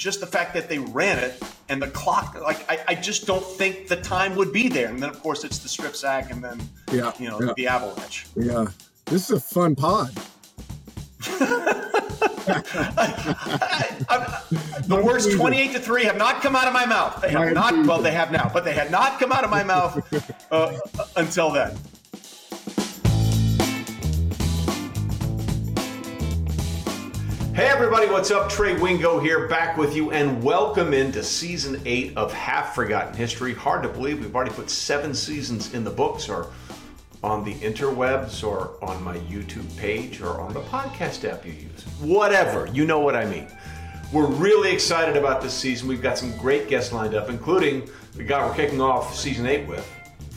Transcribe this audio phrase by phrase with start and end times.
[0.00, 3.44] just the fact that they ran it and the clock, like I, I just don't
[3.44, 4.88] think the time would be there.
[4.88, 6.58] And then of course it's the strip sack and then
[6.90, 7.52] yeah, you know yeah.
[7.54, 8.26] the avalanche.
[8.34, 8.68] Yeah,
[9.04, 10.10] this is a fun pod.
[12.48, 13.04] I,
[14.08, 14.42] I,
[14.86, 17.20] the worst 28 to 3 have not come out of my mouth.
[17.20, 19.62] They have not, well, they have now, but they had not come out of my
[19.62, 20.02] mouth
[20.50, 20.78] uh,
[21.16, 21.76] until then.
[27.60, 28.48] Hey everybody, what's up?
[28.48, 33.52] Trey Wingo here, back with you, and welcome into season eight of Half Forgotten History.
[33.52, 36.46] Hard to believe we've already put seven seasons in the books, or
[37.22, 41.82] on the interwebs, or on my YouTube page, or on the podcast app you use.
[42.00, 43.46] Whatever, you know what I mean.
[44.10, 45.86] We're really excited about this season.
[45.86, 49.68] We've got some great guests lined up, including the guy we're kicking off season eight
[49.68, 49.86] with.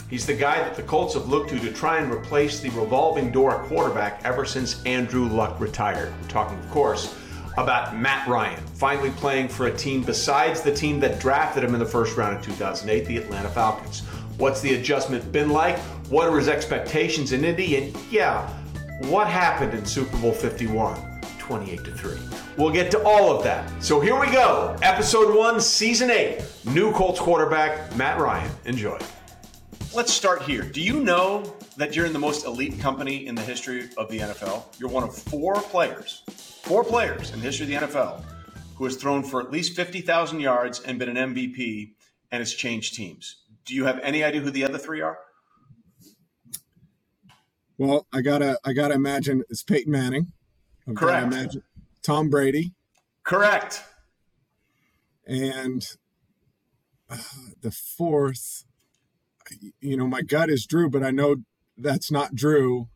[0.10, 3.32] He's the guy that the Colts have looked to to try and replace the revolving
[3.32, 6.14] door quarterback ever since Andrew Luck retired.
[6.22, 7.16] We're talking, of course,
[7.58, 11.80] about Matt Ryan, finally playing for a team besides the team that drafted him in
[11.80, 14.02] the first round of 2008, the Atlanta Falcons.
[14.38, 15.78] What's the adjustment been like?
[16.10, 17.78] What are his expectations in Indy?
[17.78, 18.48] And yeah,
[19.02, 22.18] what happened in Super Bowl 51, 28 to 3?
[22.58, 23.70] We'll get to all of that.
[23.84, 24.76] So here we go.
[24.82, 26.44] Episode 1, Season 8.
[26.66, 28.52] New Colts quarterback, Matt Ryan.
[28.66, 29.00] Enjoy.
[29.96, 30.64] Let's start here.
[30.64, 31.44] Do you know
[31.78, 34.64] that you're in the most elite company in the history of the NFL?
[34.80, 36.24] You're one of four players,
[36.64, 38.24] four players in the history of the NFL
[38.76, 41.92] who has thrown for at least 50,000 yards and been an MVP
[42.32, 43.44] and has changed teams.
[43.66, 45.20] Do you have any idea who the other three are?
[47.78, 50.32] Well, I gotta I gotta imagine it's Peyton Manning.
[50.88, 51.34] I've Correct.
[51.34, 51.64] Imagine
[52.02, 52.74] Tom Brady.
[53.24, 53.84] Correct.
[55.26, 55.86] And
[57.10, 57.18] uh,
[57.62, 58.66] the fourth,
[59.82, 61.38] you know, my gut is Drew, but I know
[61.78, 62.90] that's not Drew.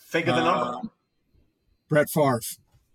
[0.00, 0.88] Think of the uh, number.
[1.88, 2.40] Brett Favre.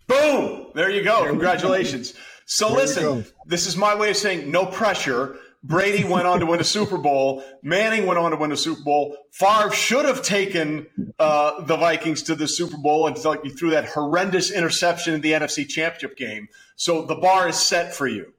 [0.08, 0.68] Boom!
[0.74, 1.26] There you go.
[1.26, 2.14] Congratulations.
[2.46, 5.38] So there listen, this is my way of saying no pressure.
[5.64, 7.44] Brady went on to win a Super Bowl.
[7.62, 9.18] Manning went on to win a Super Bowl.
[9.32, 10.88] Favre should have taken
[11.20, 15.34] uh, the Vikings to the Super Bowl until you threw that horrendous interception in the
[15.34, 16.48] NFC Championship game.
[16.78, 18.34] So the bar is set for you.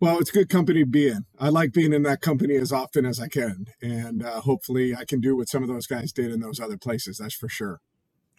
[0.00, 1.26] Well, it's good company to be in.
[1.38, 5.04] I like being in that company as often as I can, and uh, hopefully, I
[5.04, 7.18] can do what some of those guys did in those other places.
[7.18, 7.80] That's for sure.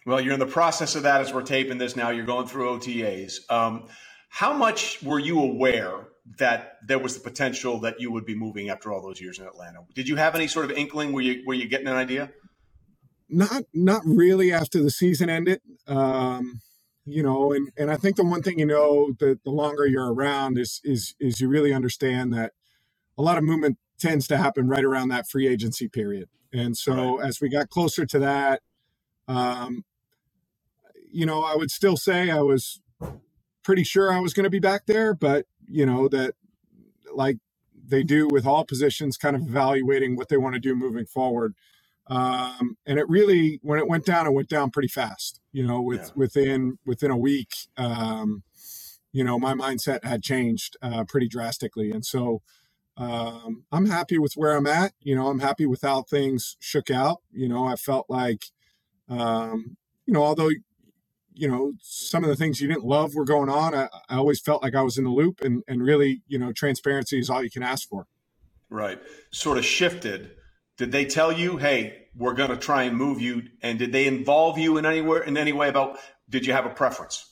[0.04, 2.10] Well, you're in the process of that as we're taping this now.
[2.10, 3.50] You're going through OTAs.
[3.50, 3.86] Um,
[4.28, 6.08] how much were you aware
[6.38, 9.46] that there was the potential that you would be moving after all those years in
[9.46, 9.80] Atlanta.
[9.94, 11.12] Did you have any sort of inkling?
[11.12, 12.30] Were you were you getting an idea?
[13.28, 15.60] Not not really after the season ended.
[15.86, 16.60] Um,
[17.04, 20.12] you know, and and I think the one thing you know that the longer you're
[20.12, 22.52] around is is is you really understand that
[23.18, 26.28] a lot of movement tends to happen right around that free agency period.
[26.52, 27.28] And so right.
[27.28, 28.60] as we got closer to that,
[29.26, 29.84] um,
[31.12, 32.80] you know, I would still say I was
[33.62, 36.34] pretty sure I was going to be back there, but you know, that
[37.12, 37.38] like
[37.86, 41.54] they do with all positions, kind of evaluating what they want to do moving forward.
[42.08, 45.40] Um, and it really, when it went down, it went down pretty fast.
[45.52, 46.12] You know, with yeah.
[46.16, 48.42] within within a week, um,
[49.12, 52.42] you know, my mindset had changed uh, pretty drastically, and so
[52.96, 54.92] um, I'm happy with where I'm at.
[55.00, 57.18] You know, I'm happy with how things shook out.
[57.32, 58.46] You know, I felt like,
[59.08, 60.50] um, you know, although
[61.34, 64.40] you know some of the things you didn't love were going on I, I, always
[64.40, 67.42] felt like i was in the loop and and really you know transparency is all
[67.42, 68.06] you can ask for.
[68.70, 68.98] Right.
[69.32, 70.30] Sort of shifted.
[70.78, 74.06] Did they tell you hey we're going to try and move you and did they
[74.06, 75.98] involve you in anywhere in any way about
[76.28, 77.26] did you have a preference?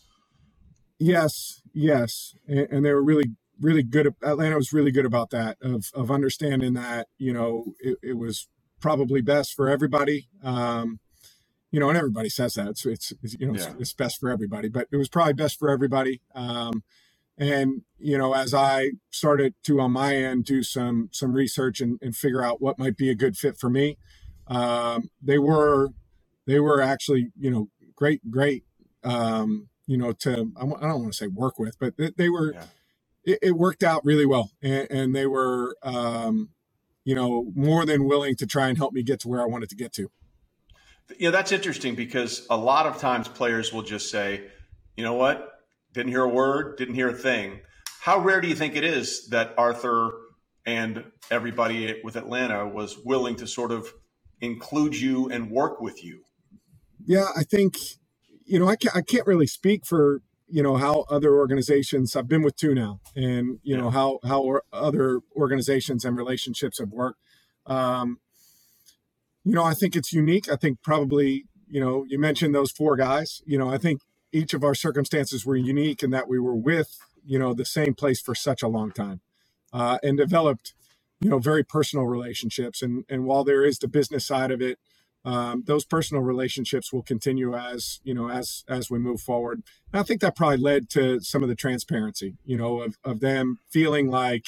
[0.99, 2.35] Yes yes.
[2.49, 6.11] And, and they were really really good atlanta was really good about that of of
[6.11, 8.49] understanding that you know it, it was
[8.81, 10.29] probably best for everybody.
[10.43, 10.99] Um,
[11.71, 13.71] you know, and everybody says that it's, it's, it's you know, yeah.
[13.71, 16.21] it's, it's, best for everybody, but it was probably best for everybody.
[16.35, 16.83] Um,
[17.39, 21.99] and, you know, as I started to, on my end, do some, some research and,
[22.03, 23.99] and figure out what might be a good fit for me,
[24.49, 25.91] um, they were,
[26.47, 28.65] they were actually, you know, great, great,
[29.05, 32.53] um, you know, to, I don't want to say work with, but they, they were,
[32.53, 32.65] yeah.
[33.25, 34.51] it, it, worked out really well.
[34.61, 36.51] And, and they were, um,
[37.05, 39.71] you know, more than willing to try and help me get to where I wanted
[39.71, 40.11] to get to.
[41.19, 44.47] You know, that's interesting because a lot of times players will just say,
[44.97, 45.51] you know what,
[45.93, 47.61] didn't hear a word, didn't hear a thing.
[48.01, 50.13] How rare do you think it is that Arthur
[50.65, 53.93] and everybody with Atlanta was willing to sort of
[54.41, 56.23] include you and work with you?
[57.05, 57.77] Yeah, I think,
[58.45, 62.29] you know, I can't, I can't really speak for, you know, how other organizations, I've
[62.29, 67.19] been with two now, and, you know, how, how other organizations and relationships have worked.
[67.67, 68.19] Um,
[69.45, 70.51] you know, I think it's unique.
[70.51, 73.43] I think probably, you know, you mentioned those four guys.
[73.47, 74.01] You know, I think
[74.33, 77.95] each of our circumstances were unique in that we were with you know, the same
[77.95, 79.21] place for such a long time,
[79.73, 80.75] uh, and developed,
[81.21, 82.83] you know, very personal relationships.
[82.83, 84.79] And and while there is the business side of it,
[85.25, 89.63] um, those personal relationships will continue as you know as as we move forward.
[89.93, 93.21] And I think that probably led to some of the transparency, you know, of of
[93.21, 94.47] them feeling like,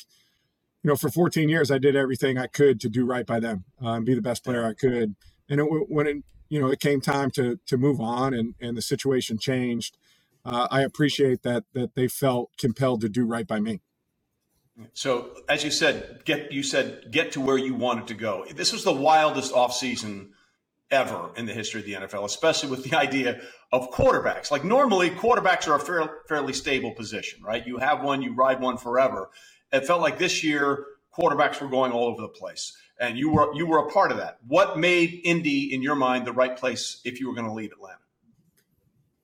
[0.83, 3.65] you know, for 14 years I did everything I could to do right by them
[3.83, 5.15] uh, and be the best player I could.
[5.49, 6.17] And it, when it,
[6.49, 9.97] you know it came time to to move on and and the situation changed,
[10.45, 13.81] uh, I appreciate that that they felt compelled to do right by me.
[14.93, 18.45] So, as you said, get you said get to where you wanted to go.
[18.55, 20.31] This was the wildest offseason
[20.91, 23.41] ever in the history of the NFL, especially with the idea
[23.73, 24.51] of quarterbacks.
[24.51, 27.67] Like normally, quarterbacks are a fair, fairly stable position, right?
[27.67, 29.31] You have one, you ride one forever.
[29.73, 30.87] It felt like this year
[31.17, 34.19] quarterbacks were going all over the place, and you were you were a part of
[34.19, 34.39] that.
[34.47, 37.73] What made Indy, in your mind, the right place if you were going to leave
[37.73, 37.99] Atlanta?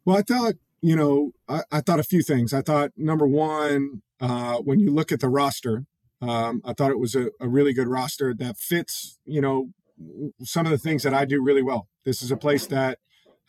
[0.04, 2.54] Well, I thought you know I, I thought a few things.
[2.54, 5.84] I thought number one, uh, when you look at the roster,
[6.22, 9.70] um, I thought it was a, a really good roster that fits you know
[10.42, 11.88] some of the things that I do really well.
[12.04, 12.98] This is a place that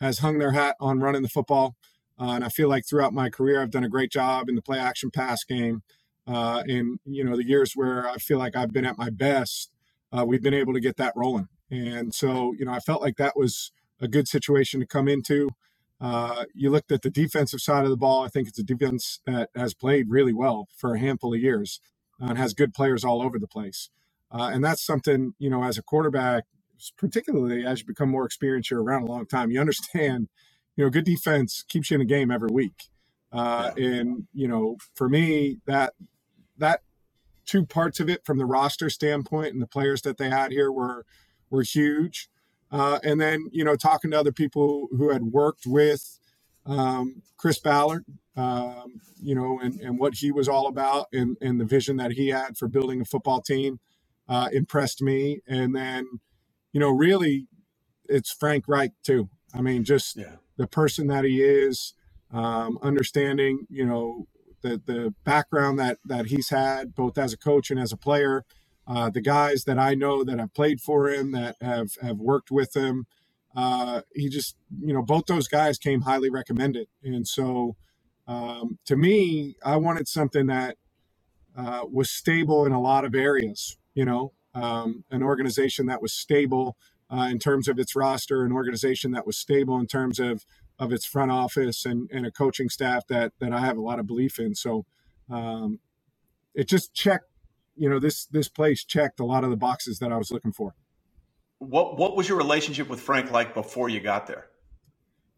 [0.00, 1.76] has hung their hat on running the football.
[2.18, 4.62] Uh, and I feel like throughout my career, I've done a great job in the
[4.62, 5.82] play action pass game.
[6.30, 9.72] Uh, in you know the years where I feel like I've been at my best,
[10.12, 11.48] uh, we've been able to get that rolling.
[11.70, 15.50] And so you know I felt like that was a good situation to come into.
[16.00, 18.24] Uh, you looked at the defensive side of the ball.
[18.24, 21.80] I think it's a defense that has played really well for a handful of years
[22.20, 23.90] and has good players all over the place.
[24.32, 26.44] Uh, and that's something, you know, as a quarterback,
[26.98, 30.28] particularly as you become more experienced, you're around a long time, you understand,
[30.76, 32.90] you know, good defense keeps you in a game every week.
[33.32, 33.72] Uh.
[33.76, 35.94] And, you know, for me, that,
[36.60, 36.82] that
[37.46, 40.70] two parts of it from the roster standpoint and the players that they had here
[40.70, 41.04] were,
[41.50, 42.28] were huge.
[42.70, 46.20] Uh, and then, you know, talking to other people who had worked with
[46.66, 48.04] um, Chris Ballard,
[48.36, 52.12] um, you know, and, and what he was all about and, and the vision that
[52.12, 53.80] he had for building a football team
[54.28, 55.40] uh, impressed me.
[55.48, 56.20] And then,
[56.72, 57.48] you know, really,
[58.08, 59.28] it's Frank Reich too.
[59.52, 60.36] I mean, just yeah.
[60.56, 61.94] the person that he is,
[62.32, 64.28] um, understanding, you know,
[64.62, 68.44] the the background that that he's had both as a coach and as a player.
[68.86, 72.50] Uh, the guys that I know that have played for him, that have have worked
[72.50, 73.06] with him,
[73.56, 76.88] uh, he just, you know, both those guys came highly recommended.
[77.04, 77.76] And so,
[78.26, 80.76] um, to me, I wanted something that
[81.56, 86.12] uh, was stable in a lot of areas, you know, um, an organization that was
[86.12, 86.76] stable
[87.10, 90.44] uh, in terms of its roster, an organization that was stable in terms of
[90.80, 94.00] of its front office and, and a coaching staff that that I have a lot
[94.00, 94.54] of belief in.
[94.54, 94.86] So
[95.30, 95.78] um,
[96.54, 97.26] it just checked,
[97.76, 100.52] you know, this this place checked a lot of the boxes that I was looking
[100.52, 100.74] for.
[101.58, 104.46] What what was your relationship with Frank like before you got there?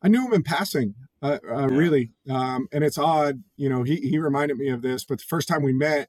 [0.00, 1.76] I knew him in passing, uh, uh, yeah.
[1.76, 3.42] really, um, and it's odd.
[3.56, 6.08] You know, he he reminded me of this, but the first time we met,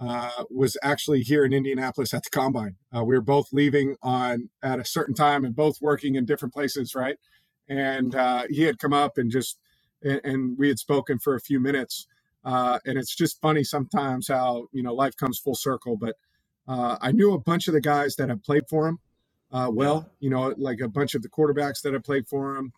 [0.00, 2.76] uh, was actually here in Indianapolis at the combine.
[2.96, 6.54] Uh, we were both leaving on at a certain time and both working in different
[6.54, 7.18] places, right?
[7.68, 9.58] And uh, he had come up and just
[10.02, 12.06] and, and, we had spoken for a few minutes.
[12.44, 15.96] Uh, and it's just funny sometimes how you know life comes full circle.
[15.96, 16.16] But
[16.66, 18.98] uh, I knew a bunch of the guys that have played for him.
[19.50, 22.72] well, you know, like a bunch of the quarterbacks that have played for him.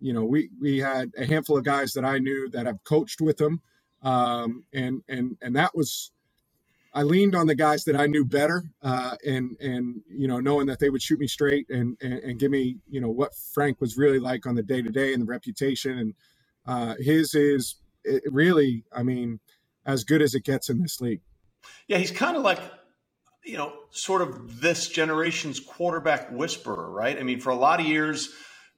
[0.00, 3.20] you know, we we had a handful of guys that I knew that have coached
[3.20, 3.60] with him
[4.02, 6.12] um, and and and that was
[6.98, 10.66] I leaned on the guys that I knew better, uh, and and you know knowing
[10.66, 13.80] that they would shoot me straight and, and, and give me you know what Frank
[13.80, 16.14] was really like on the day to day and the reputation, and
[16.66, 17.76] uh, his is
[18.26, 19.38] really I mean
[19.86, 21.20] as good as it gets in this league.
[21.86, 22.58] Yeah, he's kind of like
[23.44, 27.16] you know sort of this generation's quarterback whisperer, right?
[27.16, 28.28] I mean, for a lot of years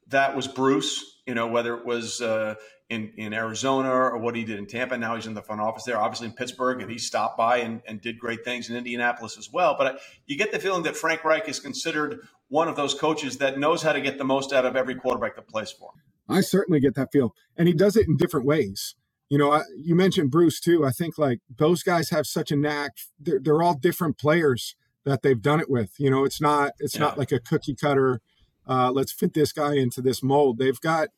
[0.08, 1.06] that was Bruce.
[1.26, 2.56] You know, whether it was uh,
[2.90, 4.98] in, in Arizona or what he did in Tampa.
[4.98, 7.80] Now he's in the front office there, obviously in Pittsburgh, and he stopped by and,
[7.86, 9.76] and did great things in Indianapolis as well.
[9.78, 12.18] But I, you get the feeling that Frank Reich is considered
[12.48, 15.36] one of those coaches that knows how to get the most out of every quarterback
[15.36, 16.02] that plays for him.
[16.28, 18.96] I certainly get that feel, and he does it in different ways.
[19.28, 20.84] You know, I, you mentioned Bruce too.
[20.84, 22.98] I think like those guys have such a knack.
[23.18, 25.92] They're, they're all different players that they've done it with.
[25.98, 27.02] You know, it's not it's yeah.
[27.02, 28.20] not like a cookie cutter.
[28.66, 30.58] Uh, let's fit this guy into this mold.
[30.58, 31.08] They've got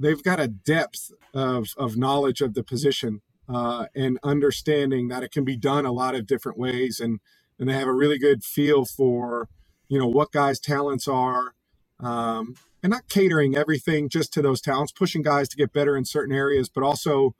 [0.00, 5.32] they've got a depth of, of knowledge of the position uh, and understanding that it
[5.32, 7.20] can be done a lot of different ways and
[7.58, 9.48] and they have a really good feel for
[9.88, 11.54] you know what guys talents are
[12.00, 16.04] um, and not catering everything just to those talents pushing guys to get better in
[16.04, 17.34] certain areas but also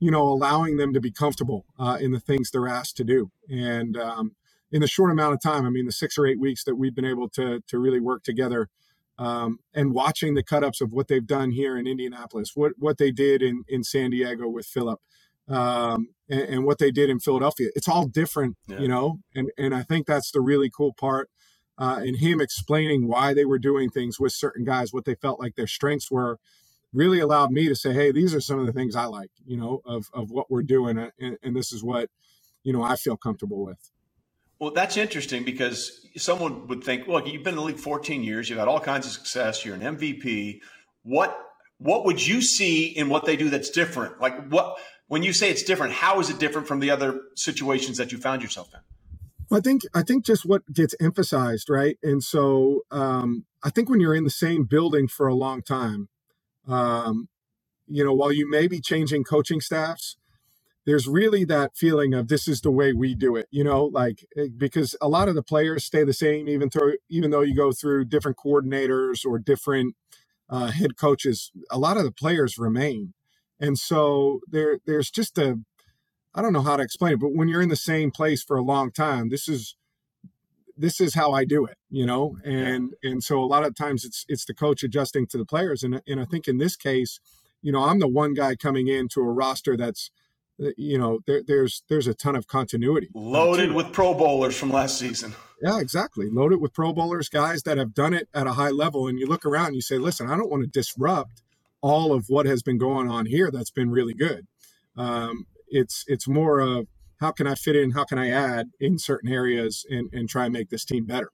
[0.00, 3.30] you know allowing them to be comfortable uh, in the things they're asked to do.
[3.48, 4.36] And um,
[4.72, 6.94] in the short amount of time i mean the six or eight weeks that we've
[6.96, 8.68] been able to to really work together
[9.18, 12.98] um, and watching the cut ups of what they've done here in Indianapolis, what what
[12.98, 15.00] they did in in San Diego with Philip,
[15.48, 17.68] um, and, and, what they did in Philadelphia.
[17.74, 18.80] It's all different, yeah.
[18.80, 21.30] you know, and and I think that's the really cool part.
[21.76, 25.40] Uh, and him explaining why they were doing things with certain guys, what they felt
[25.40, 26.38] like their strengths were,
[26.92, 29.56] really allowed me to say, hey, these are some of the things I like, you
[29.56, 32.08] know, of of what we're doing, uh, and, and this is what,
[32.62, 33.90] you know, I feel comfortable with.
[34.58, 38.48] Well, that's interesting because someone would think, well, you've been in the league 14 years,
[38.48, 40.60] you've had all kinds of success, you're an MVP.
[41.02, 41.38] What
[41.78, 44.20] what would you see in what they do that's different?
[44.20, 47.98] Like what when you say it's different, how is it different from the other situations
[47.98, 48.80] that you found yourself in?
[49.54, 51.98] I think I think just what gets emphasized, right?
[52.02, 56.08] And so um, I think when you're in the same building for a long time,
[56.66, 57.28] um,
[57.86, 60.16] you know, while you may be changing coaching staffs,
[60.86, 64.26] there's really that feeling of this is the way we do it, you know, like
[64.36, 67.54] eh, because a lot of the players stay the same even through even though you
[67.54, 69.94] go through different coordinators or different
[70.50, 73.14] uh, head coaches, a lot of the players remain,
[73.60, 75.58] and so there there's just a
[76.34, 78.56] I don't know how to explain it, but when you're in the same place for
[78.56, 79.76] a long time, this is
[80.76, 84.04] this is how I do it, you know, and and so a lot of times
[84.04, 87.20] it's it's the coach adjusting to the players, and and I think in this case,
[87.62, 90.10] you know, I'm the one guy coming into a roster that's
[90.58, 93.08] you know there, there's there's a ton of continuity.
[93.14, 95.34] Loaded with pro bowlers from last season.
[95.62, 96.28] Yeah exactly.
[96.30, 99.26] Loaded with pro bowlers guys that have done it at a high level and you
[99.26, 101.42] look around and you say listen i don't want to disrupt
[101.82, 104.46] all of what has been going on here that's been really good.
[104.96, 106.86] Um, it's it's more of
[107.20, 107.92] how can i fit in?
[107.92, 111.30] How can i add in certain areas and, and try and make this team better?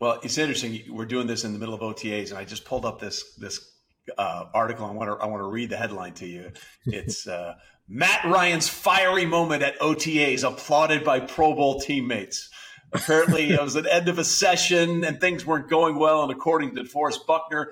[0.00, 2.84] Well it's interesting we're doing this in the middle of otas and i just pulled
[2.84, 3.72] up this this
[4.16, 4.86] uh, article.
[4.86, 6.52] I want to I want to read the headline to you.
[6.86, 7.54] It's uh,
[7.88, 12.48] Matt Ryan's fiery moment at OTAs applauded by Pro Bowl teammates.
[12.92, 16.22] Apparently, it was an end of a session and things weren't going well.
[16.22, 17.70] And according to DeForest Buckner,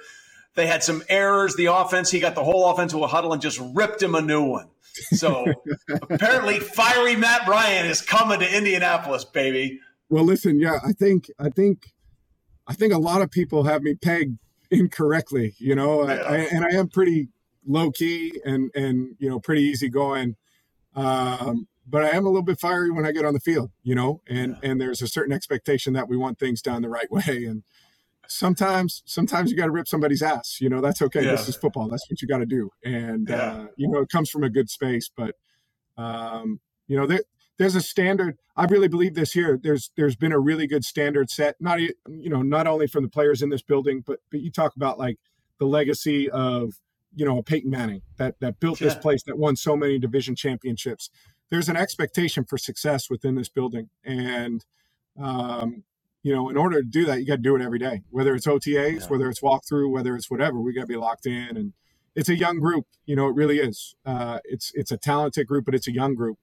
[0.54, 1.56] they had some errors.
[1.56, 4.22] The offense, he got the whole offense to a huddle and just ripped him a
[4.22, 4.68] new one.
[5.12, 5.46] So
[6.10, 9.80] apparently, fiery Matt Ryan is coming to Indianapolis, baby.
[10.08, 11.92] Well, listen, yeah, I think I think
[12.66, 14.38] I think a lot of people have me pegged
[14.70, 15.54] incorrectly.
[15.58, 16.22] You know, yeah.
[16.22, 17.28] I, and I am pretty
[17.66, 20.36] low key and and you know pretty easygoing.
[20.94, 23.94] Um, but I am a little bit fiery when I get on the field, you
[23.94, 24.70] know, and yeah.
[24.70, 27.62] and there's a certain expectation that we want things done the right way, and
[28.28, 31.24] sometimes sometimes you got to rip somebody's ass, you know, that's okay.
[31.24, 31.32] Yeah.
[31.32, 31.88] This is football.
[31.88, 34.70] That's what you got to do, and uh, you know it comes from a good
[34.70, 35.34] space, but
[35.96, 37.22] um, you know there
[37.60, 38.38] there's a standard.
[38.56, 39.60] I really believe this here.
[39.62, 43.10] There's there's been a really good standard set, not you know not only from the
[43.10, 45.18] players in this building, but but you talk about like
[45.58, 46.72] the legacy of
[47.14, 48.88] you know, Peyton Manning that that built yeah.
[48.88, 51.10] this place that won so many division championships.
[51.50, 54.64] There's an expectation for success within this building, and
[55.20, 55.84] um,
[56.22, 58.02] you know, in order to do that, you got to do it every day.
[58.10, 59.06] Whether it's OTAs, yeah.
[59.08, 61.56] whether it's walkthrough, whether it's whatever, we got to be locked in.
[61.56, 61.72] And
[62.14, 63.94] it's a young group, you know, it really is.
[64.04, 66.38] Uh, it's it's a talented group, but it's a young group,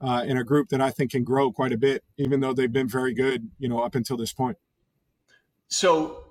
[0.00, 2.72] uh, and a group that I think can grow quite a bit, even though they've
[2.72, 4.58] been very good, you know, up until this point.
[5.68, 6.24] So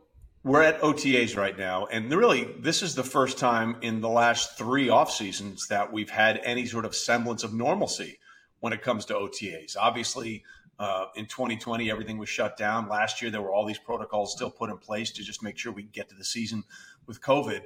[0.44, 4.58] we're at OTAs right now, and really, this is the first time in the last
[4.58, 8.20] three off seasons that we've had any sort of semblance of normalcy
[8.60, 9.76] when it comes to OTAs.
[9.80, 10.44] Obviously,
[10.78, 12.88] uh, in 2020, everything was shut down.
[12.88, 15.72] Last year, there were all these protocols still put in place to just make sure
[15.72, 16.64] we get to the season
[17.08, 17.62] with COVID.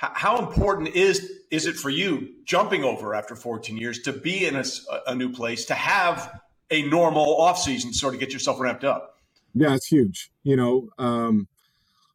[0.00, 4.56] How, important is is it for you jumping over after 14 years to be in
[4.56, 4.64] a,
[5.06, 6.40] a new place to have
[6.70, 9.16] a normal off season, sort of get yourself ramped up?
[9.54, 10.30] Yeah, it's huge.
[10.42, 10.88] You know.
[10.98, 11.48] Um,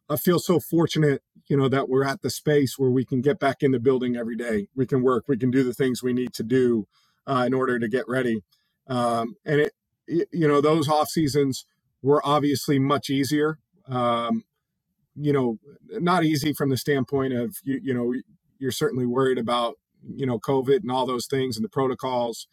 [0.08, 3.40] I feel so fortunate, you know, that we're at the space where we can get
[3.40, 4.68] back in the building every day.
[4.76, 6.86] We can work, we can do the things we need to do
[7.26, 8.42] uh, in order to get ready.
[8.86, 9.72] Um, and it,
[10.06, 11.66] you know, those off seasons
[12.02, 13.58] were obviously much easier.
[13.88, 14.44] Um,
[15.16, 15.58] you know,
[15.90, 18.12] not easy from the standpoint of you, you know,
[18.58, 19.76] you're certainly worried about
[20.14, 22.46] you know COVID and all those things and the protocols,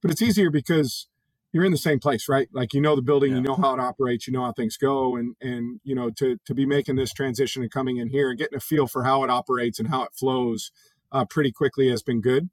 [0.00, 1.08] but it's easier because
[1.52, 2.48] you're in the same place, right?
[2.52, 3.36] Like you know the building, yeah.
[3.36, 6.38] you know how it operates, you know how things go, and and you know to
[6.44, 9.22] to be making this transition and coming in here and getting a feel for how
[9.22, 10.72] it operates and how it flows
[11.12, 12.50] uh, pretty quickly has been good.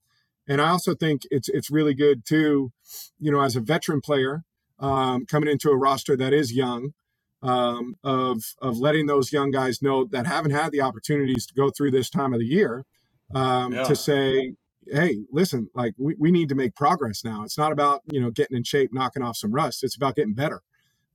[0.47, 2.71] And I also think it's it's really good too,
[3.19, 4.43] you know, as a veteran player
[4.79, 6.93] um, coming into a roster that is young,
[7.41, 11.69] um, of of letting those young guys know that haven't had the opportunities to go
[11.69, 12.85] through this time of the year
[13.33, 13.83] um, yeah.
[13.83, 14.53] to say,
[14.87, 17.43] hey, listen, like we, we need to make progress now.
[17.43, 19.83] It's not about, you know, getting in shape, knocking off some rust.
[19.83, 20.61] It's about getting better.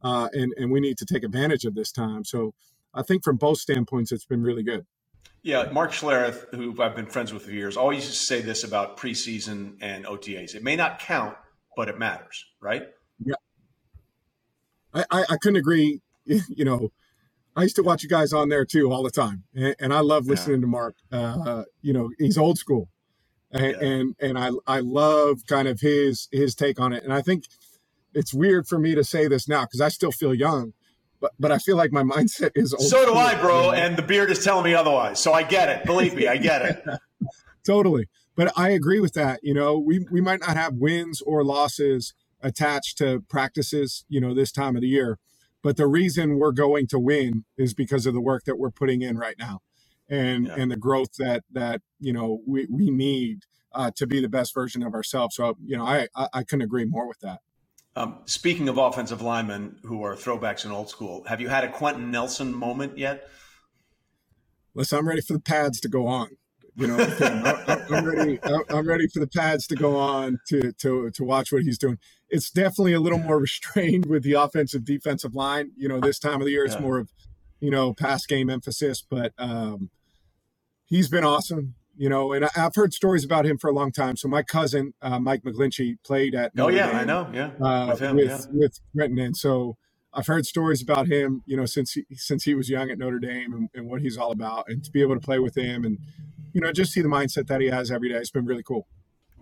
[0.02, 2.24] Uh, and, and we need to take advantage of this time.
[2.24, 2.54] So
[2.92, 4.86] I think from both standpoints, it's been really good.
[5.42, 8.64] Yeah, Mark Schlereth, who I've been friends with for years, always used to say this
[8.64, 10.54] about preseason and OTAs.
[10.54, 11.36] It may not count,
[11.76, 12.88] but it matters, right?
[13.24, 13.34] Yeah.
[14.94, 16.00] I, I, I couldn't agree,
[16.48, 16.90] you know,
[17.56, 20.00] I used to watch you guys on there too all the time, and, and I
[20.00, 20.62] love listening yeah.
[20.62, 20.96] to Mark.
[21.12, 22.88] Uh, you know, he's old school,
[23.52, 23.88] and, yeah.
[23.88, 27.04] and and I I love kind of his his take on it.
[27.04, 27.44] And I think
[28.12, 30.72] it's weird for me to say this now because I still feel young,
[31.20, 32.74] but but I feel like my mindset is.
[32.78, 33.70] so do I, bro.
[33.70, 35.22] And the beard is telling me otherwise.
[35.22, 35.86] So I get it.
[35.86, 36.84] Believe me, I get it.
[37.66, 39.40] totally, but I agree with that.
[39.44, 44.04] You know, we we might not have wins or losses attached to practices.
[44.08, 45.18] You know, this time of the year
[45.64, 49.00] but the reason we're going to win is because of the work that we're putting
[49.00, 49.60] in right now,
[50.10, 50.54] and yeah.
[50.56, 53.40] and the growth that that you know we we need
[53.72, 55.34] uh, to be the best version of ourselves.
[55.36, 57.40] So you know, I I, I couldn't agree more with that.
[57.96, 61.70] Um, speaking of offensive linemen who are throwbacks in old school, have you had a
[61.70, 63.28] Quenton Nelson moment yet?
[64.74, 66.28] Listen, I'm ready for the pads to go on.
[66.76, 66.96] You know,
[67.90, 68.38] I'm ready.
[68.68, 71.98] I'm ready for the pads to go on to to to watch what he's doing.
[72.34, 75.70] It's definitely a little more restrained with the offensive defensive line.
[75.76, 76.80] You know, this time of the year, it's yeah.
[76.80, 77.10] more of
[77.60, 79.04] you know pass game emphasis.
[79.08, 79.90] But um,
[80.86, 81.74] he's been awesome.
[81.96, 84.16] You know, and I've heard stories about him for a long time.
[84.16, 86.50] So my cousin uh, Mike McGlinchey played at.
[86.58, 87.30] Oh yeah, Dame, I know.
[87.32, 88.46] Yeah, uh, with him, with, yeah.
[88.50, 89.76] with Quenton, and so
[90.12, 93.18] I've heard stories about him, you know, since he, since he was young at Notre
[93.18, 95.84] Dame and, and, what he's all about, and to be able to play with him
[95.84, 95.98] and
[96.52, 98.16] you know just see the mindset that he has every day.
[98.16, 98.86] It's been really cool.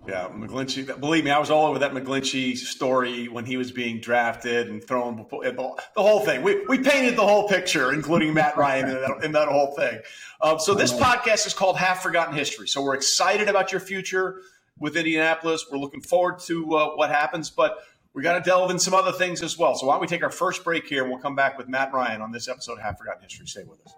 [0.07, 0.99] Yeah, McGlinchey.
[0.99, 4.83] Believe me, I was all over that McGlinchey story when he was being drafted and
[4.83, 6.43] thrown before the whole thing.
[6.43, 10.01] We, we painted the whole picture, including Matt Ryan in, that, in that whole thing.
[10.41, 12.67] Um, so this podcast is called Half Forgotten History.
[12.67, 14.41] So we're excited about your future
[14.77, 15.67] with Indianapolis.
[15.71, 17.79] We're looking forward to uh, what happens, but
[18.13, 19.77] we got to delve in some other things as well.
[19.77, 21.93] So why don't we take our first break here and we'll come back with Matt
[21.93, 23.47] Ryan on this episode of Half Forgotten History.
[23.47, 23.95] Stay with us.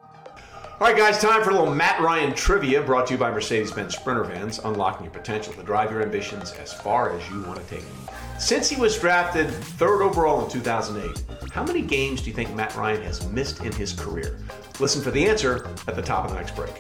[0.81, 3.71] All right, guys, time for a little Matt Ryan trivia brought to you by Mercedes
[3.71, 7.61] Benz Sprinter Vans, unlocking your potential to drive your ambitions as far as you want
[7.61, 8.17] to take them.
[8.41, 12.75] Since he was drafted third overall in 2008, how many games do you think Matt
[12.75, 14.41] Ryan has missed in his career?
[14.81, 16.75] Listen for the answer at the top of the next break.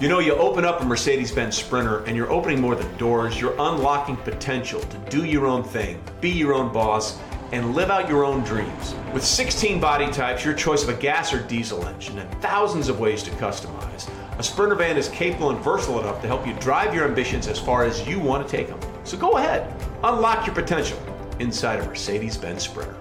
[0.00, 3.40] You know, you open up a Mercedes Benz Sprinter and you're opening more than doors,
[3.40, 7.16] you're unlocking potential to do your own thing, be your own boss,
[7.52, 8.94] and live out your own dreams.
[9.12, 13.00] With 16 body types, your choice of a gas or diesel engine, and thousands of
[13.00, 16.94] ways to customize, a Sprinter van is capable and versatile enough to help you drive
[16.94, 18.78] your ambitions as far as you want to take them.
[19.04, 20.98] So go ahead, unlock your potential
[21.40, 22.96] inside a Mercedes Benz Sprinter.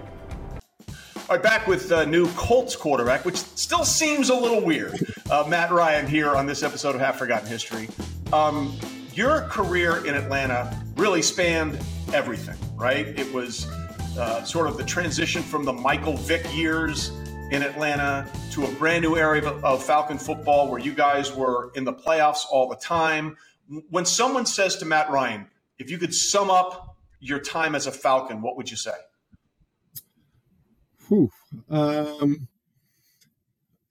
[1.29, 4.97] All right, back with uh, new Colts quarterback, which still seems a little weird.
[5.29, 7.89] Uh, Matt Ryan here on this episode of Half Forgotten History.
[8.31, 8.79] Um,
[9.13, 11.77] your career in Atlanta really spanned
[12.13, 13.07] everything, right?
[13.07, 13.67] It was
[14.17, 17.09] uh, sort of the transition from the Michael Vick years
[17.51, 21.71] in Atlanta to a brand new area of, of Falcon football where you guys were
[21.75, 23.37] in the playoffs all the time.
[23.89, 25.47] When someone says to Matt Ryan,
[25.79, 28.91] if you could sum up your time as a Falcon, what would you say?
[31.07, 31.29] Whew.
[31.69, 32.47] Um,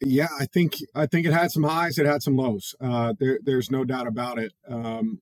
[0.00, 2.74] yeah, I think I think it had some highs, it had some lows.
[2.80, 4.52] Uh, there, there's no doubt about it.
[4.68, 5.20] Um,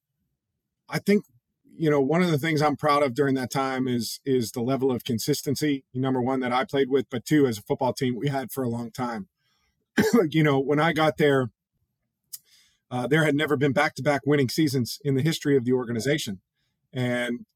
[0.88, 1.24] I think
[1.76, 4.62] you know one of the things I'm proud of during that time is is the
[4.62, 5.84] level of consistency.
[5.94, 8.64] Number one that I played with, but two as a football team we had for
[8.64, 9.28] a long time.
[10.30, 11.50] you know, when I got there,
[12.90, 15.72] uh, there had never been back to back winning seasons in the history of the
[15.72, 16.40] organization,
[16.92, 17.46] and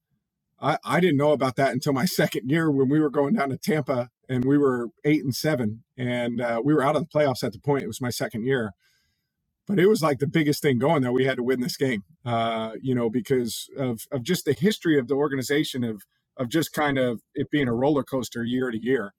[0.60, 3.50] I, I didn't know about that until my second year when we were going down
[3.50, 7.08] to Tampa and we were eight and seven, and uh, we were out of the
[7.18, 7.84] playoffs at the point.
[7.84, 8.72] It was my second year,
[9.68, 12.04] but it was like the biggest thing going that we had to win this game.
[12.26, 16.04] Uh, you know, because of of just the history of the organization of
[16.38, 19.14] of just kind of it being a roller coaster year to year.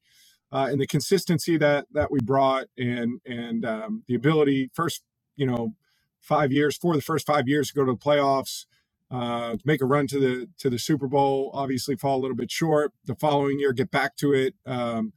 [0.51, 5.03] Uh, and the consistency that that we brought and and um, the ability first
[5.37, 5.75] you know
[6.21, 8.65] five years for the first five years to go to the playoffs
[9.11, 11.51] uh, make a run to the to the Super Bowl.
[11.53, 12.91] Obviously, fall a little bit short.
[13.05, 14.55] The following year, get back to it.
[14.65, 15.13] Um,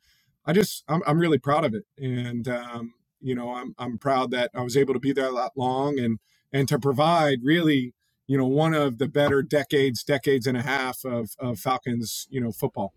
[0.46, 4.30] I just I'm, I'm really proud of it, and um, you know I'm I'm proud
[4.32, 6.18] that I was able to be there that long and
[6.52, 7.94] and to provide really
[8.26, 12.40] you know one of the better decades, decades and a half of of Falcons you
[12.40, 12.92] know football.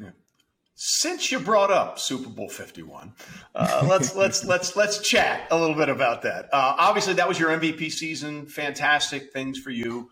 [0.00, 0.10] Yeah.
[0.74, 3.14] Since you brought up Super Bowl Fifty One,
[3.54, 6.46] uh, let's let's let's let's chat a little bit about that.
[6.52, 8.46] Uh, obviously, that was your MVP season.
[8.46, 10.10] Fantastic things for you.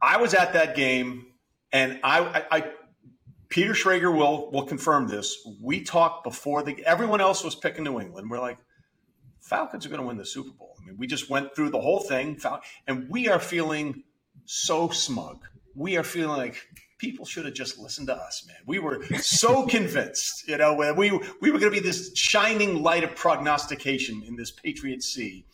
[0.00, 1.26] I was at that game,
[1.72, 2.72] and I, I, I
[3.48, 5.36] Peter Schrager will will confirm this.
[5.60, 8.30] We talked before the everyone else was picking New England.
[8.30, 8.58] We're like,
[9.40, 10.74] Falcons are going to win the Super Bowl.
[10.80, 12.38] I mean, we just went through the whole thing,
[12.86, 14.02] and we are feeling
[14.44, 15.44] so smug.
[15.74, 16.60] We are feeling like
[16.98, 18.56] people should have just listened to us, man.
[18.66, 23.04] We were so convinced, you know, we we were going to be this shining light
[23.04, 25.44] of prognostication in this Patriot Sea,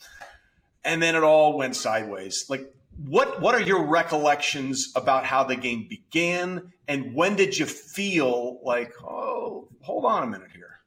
[0.84, 2.46] and then it all went sideways.
[2.48, 7.66] Like, what what are your recollections about how the game began, and when did you
[7.66, 10.78] feel like, oh, hold on a minute here?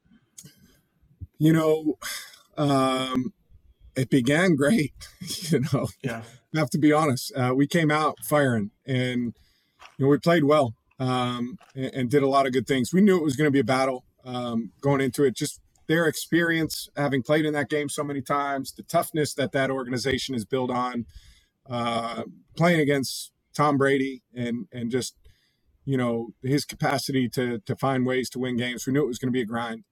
[1.37, 1.97] You know,
[2.57, 3.33] um,
[3.95, 4.93] it began great.
[5.21, 6.21] you know, yeah.
[6.55, 7.33] I have to be honest.
[7.35, 9.35] Uh, we came out firing, and
[9.97, 12.93] you know we played well um, and, and, did a lot of good things.
[12.93, 15.35] We knew it was going to be a battle um, going into it.
[15.35, 19.69] Just their experience, having played in that game so many times, the toughness that that
[19.69, 21.05] organization is built on,
[21.69, 22.23] uh,
[22.55, 25.15] playing against Tom Brady, and and just
[25.85, 28.85] you know his capacity to to find ways to win games.
[28.85, 29.83] We knew it was going to be a grind.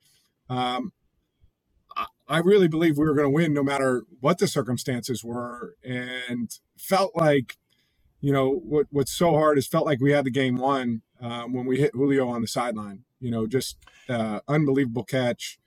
[0.50, 0.92] Um,
[2.28, 6.50] I really believe we were going to win no matter what the circumstances were, and
[6.78, 7.58] felt like,
[8.22, 11.54] you know, what what's so hard is felt like we had the game won um,
[11.54, 13.04] when we hit Julio on the sideline.
[13.20, 13.78] You know, just
[14.10, 15.60] uh, unbelievable catch,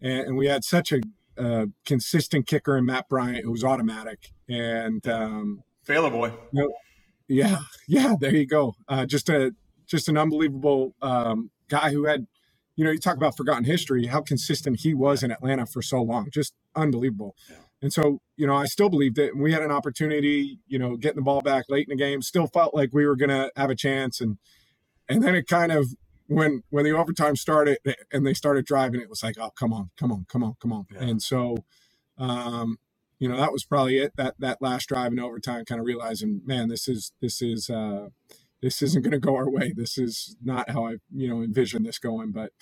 [0.00, 1.00] and, and, we had such a
[1.38, 6.32] uh, consistent kicker in Matt Bryant who was automatic, and um, Failer boy.
[6.52, 6.72] You know,
[7.28, 8.74] yeah, yeah, there you go.
[8.88, 9.54] Uh, just a
[9.86, 12.26] just an unbelievable um, guy who had
[12.76, 16.02] you know, you talk about forgotten history, how consistent he was in Atlanta for so
[16.02, 17.36] long, just unbelievable.
[17.48, 17.56] Yeah.
[17.82, 19.34] And so, you know, I still believed it.
[19.34, 22.22] And we had an opportunity, you know, getting the ball back late in the game,
[22.22, 24.20] still felt like we were going to have a chance.
[24.20, 24.38] And,
[25.08, 25.94] and then it kind of,
[26.28, 27.78] when, when the overtime started
[28.12, 30.72] and they started driving, it was like, oh, come on, come on, come on, come
[30.72, 30.86] on.
[30.92, 31.02] Yeah.
[31.02, 31.58] And so,
[32.18, 32.78] um,
[33.18, 34.12] you know, that was probably it.
[34.16, 38.08] That, that last drive in overtime, kind of realizing, man, this is, this is, uh,
[38.62, 39.72] this isn't going to go our way.
[39.76, 42.32] This is not how I, you know, envision this going.
[42.32, 42.52] But,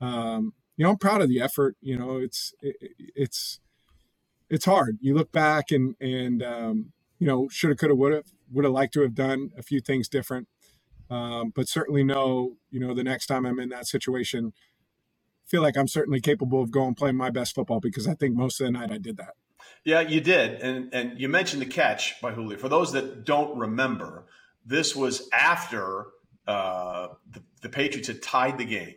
[0.00, 1.76] um, you know, I'm proud of the effort.
[1.82, 2.76] You know, it's it,
[3.16, 3.60] it's
[4.50, 4.98] it's hard.
[5.00, 9.02] You look back and and um, you know, shoulda, coulda, woulda, would have liked to
[9.02, 10.48] have done a few things different.
[11.10, 14.52] Um, but certainly know, you know, the next time I'm in that situation,
[15.46, 18.60] feel like I'm certainly capable of going playing my best football because I think most
[18.60, 19.34] of the night I did that.
[19.84, 22.58] Yeah, you did, and and you mentioned the catch by Julio.
[22.58, 24.26] For those that don't remember,
[24.64, 26.06] this was after
[26.46, 28.94] uh, the, the Patriots had tied the game,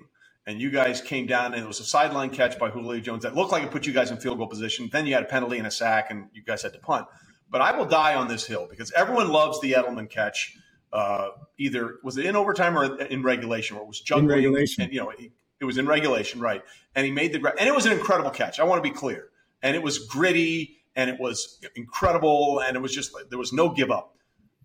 [0.47, 3.35] and you guys came down, and it was a sideline catch by Julio Jones that
[3.35, 4.89] looked like it put you guys in field goal position.
[4.91, 7.05] Then you had a penalty and a sack, and you guys had to punt.
[7.51, 10.55] But I will die on this hill because everyone loves the Edelman catch.
[10.91, 14.25] Uh, either was it in overtime or in regulation, or it was juggling.
[14.25, 16.63] In regulation, and, you know, it, it was in regulation, right?
[16.95, 18.59] And he made the and it was an incredible catch.
[18.59, 19.29] I want to be clear,
[19.61, 23.69] and it was gritty, and it was incredible, and it was just there was no
[23.69, 24.15] give up.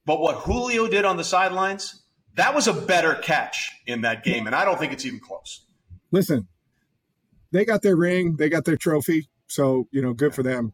[0.06, 2.02] But what Julio did on the sidelines,
[2.36, 5.66] that was a better catch in that game, and I don't think it's even close.
[6.10, 6.48] Listen,
[7.52, 10.72] they got their ring, they got their trophy, so you know, good for them.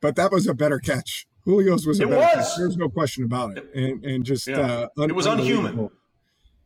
[0.00, 1.26] But that was a better catch.
[1.46, 2.56] Julio's was a it better was.
[2.56, 4.60] There's no question about it, and and just yeah.
[4.60, 5.90] uh, un- it was unhuman.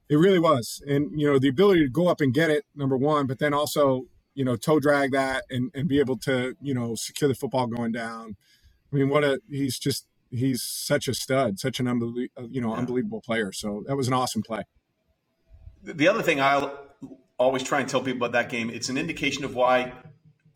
[0.09, 2.97] It really was, and you know, the ability to go up and get it, number
[2.97, 6.75] one, but then also you know toe drag that and and be able to you
[6.75, 8.37] know secure the football going down.
[8.93, 12.73] I mean, what a he's just he's such a stud, such an unbelievable, you know,
[12.73, 12.79] yeah.
[12.79, 13.53] unbelievable player.
[13.53, 14.63] So that was an awesome play.
[15.83, 16.79] The other thing I'll
[17.39, 19.93] always try and tell people about that game, it's an indication of why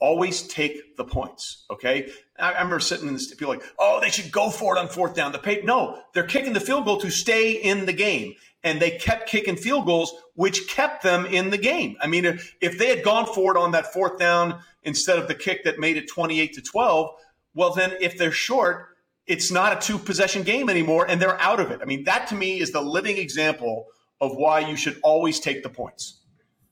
[0.03, 1.65] always take the points.
[1.71, 2.11] Okay.
[2.37, 4.89] I, I remember sitting in this, people like, oh, they should go for it on
[4.89, 5.31] fourth down.
[5.31, 8.35] The pay, no, they're kicking the field goal to stay in the game.
[8.65, 11.97] And they kept kicking field goals, which kept them in the game.
[12.01, 15.29] I mean, if, if they had gone for it on that fourth down instead of
[15.29, 17.11] the kick that made it 28 to 12,
[17.55, 18.89] well, then if they're short,
[19.27, 21.79] it's not a two possession game anymore and they're out of it.
[21.81, 23.87] I mean, that to me is the living example
[24.21, 26.21] of why you should always take the points.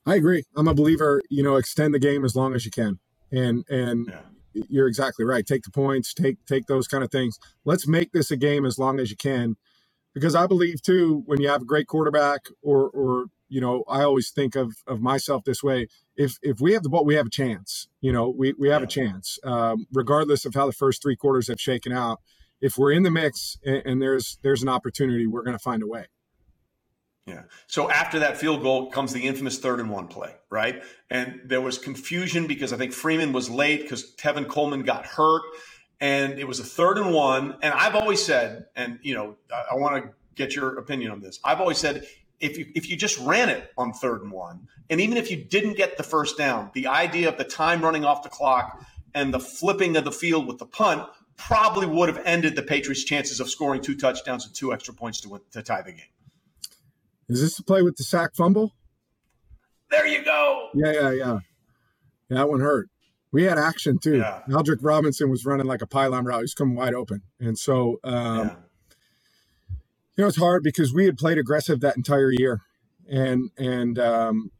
[0.05, 0.43] I agree.
[0.55, 2.99] I'm a believer, you know, extend the game as long as you can.
[3.31, 4.63] And and yeah.
[4.69, 5.45] you're exactly right.
[5.45, 7.37] Take the points, take take those kind of things.
[7.65, 9.55] Let's make this a game as long as you can.
[10.13, 14.03] Because I believe too, when you have a great quarterback or or you know, I
[14.03, 15.87] always think of of myself this way.
[16.15, 17.87] If if we have the ball, we have a chance.
[18.01, 18.85] You know, we we have yeah.
[18.85, 19.39] a chance.
[19.43, 22.19] Um, regardless of how the first three quarters have shaken out
[22.61, 25.83] if we're in the mix and, and there's there's an opportunity, we're going to find
[25.83, 26.05] a way.
[27.31, 27.43] Yeah.
[27.67, 30.83] So after that field goal comes the infamous third and one play, right?
[31.09, 35.43] And there was confusion because I think Freeman was late because Tevin Coleman got hurt,
[35.99, 37.55] and it was a third and one.
[37.61, 41.21] And I've always said, and you know, I, I want to get your opinion on
[41.21, 41.39] this.
[41.43, 42.05] I've always said
[42.41, 45.37] if you if you just ran it on third and one, and even if you
[45.37, 49.33] didn't get the first down, the idea of the time running off the clock and
[49.33, 53.39] the flipping of the field with the punt probably would have ended the Patriots' chances
[53.39, 56.05] of scoring two touchdowns and two extra points to, to tie the game.
[57.31, 58.73] Is this the play with the sack fumble?
[59.89, 60.69] There you go.
[60.73, 61.39] Yeah, yeah, yeah.
[62.29, 62.89] That one hurt.
[63.31, 64.17] We had action too.
[64.17, 64.41] Yeah.
[64.49, 66.41] Aldrick Robinson was running like a pylon route.
[66.41, 67.21] He's coming wide open.
[67.39, 68.55] And so, um, yeah.
[70.15, 72.61] you know, it's hard because we had played aggressive that entire year.
[73.09, 74.51] And, and, um,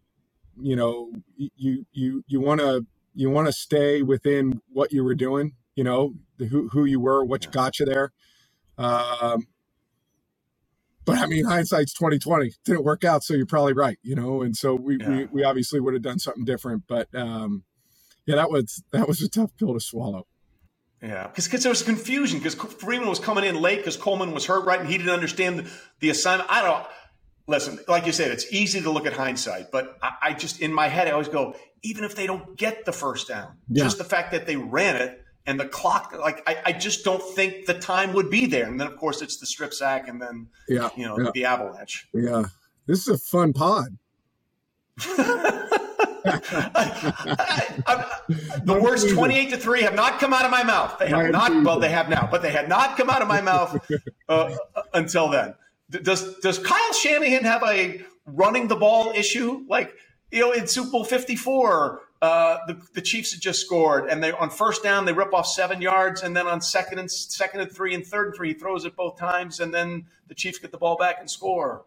[0.59, 5.15] you know, you, you, you want to, you want to stay within what you were
[5.15, 7.51] doing you know, the, who, who you were, what yeah.
[7.51, 8.11] got you there.
[8.77, 9.47] Um,
[11.11, 12.53] but I mean, hindsight's twenty twenty.
[12.65, 14.41] Didn't work out, so you're probably right, you know.
[14.41, 15.09] And so we, yeah.
[15.09, 16.83] we, we obviously would have done something different.
[16.87, 17.63] But um,
[18.25, 20.27] Yeah, that was that was a tough pill to swallow.
[21.01, 24.65] Yeah, because there was confusion because Freeman was coming in late because Coleman was hurt,
[24.65, 26.49] right, and he didn't understand the, the assignment.
[26.51, 26.85] I don't
[27.47, 27.79] listen.
[27.87, 30.87] Like you said, it's easy to look at hindsight, but I, I, just in my
[30.87, 33.83] head I always go, even if they don't get the first down, yeah.
[33.83, 37.23] just the fact that they ran it and the clock, like I, I, just don't
[37.35, 38.67] think the time would be there.
[38.67, 41.31] And then of course it's the strip sack, and then yeah, you know yeah.
[41.33, 42.07] the avalanche.
[42.13, 42.43] Yeah,
[42.85, 43.97] this is a fun pod.
[46.23, 46.33] I,
[47.87, 48.21] I,
[48.63, 50.97] the words 28 to 3 have not come out of my mouth.
[50.99, 53.41] They have not, well, they have now, but they had not come out of my
[53.41, 53.83] mouth
[54.29, 54.55] uh,
[54.93, 55.55] until then.
[55.89, 59.65] Does, does Kyle Shanahan have a running the ball issue?
[59.67, 59.93] Like,
[60.31, 64.31] you know, in Super Bowl 54, uh, the, the Chiefs had just scored, and they
[64.31, 67.71] on first down they rip off seven yards, and then on second and second and
[67.71, 70.71] three and third and three, he throws it both times, and then the Chiefs get
[70.71, 71.83] the ball back and score.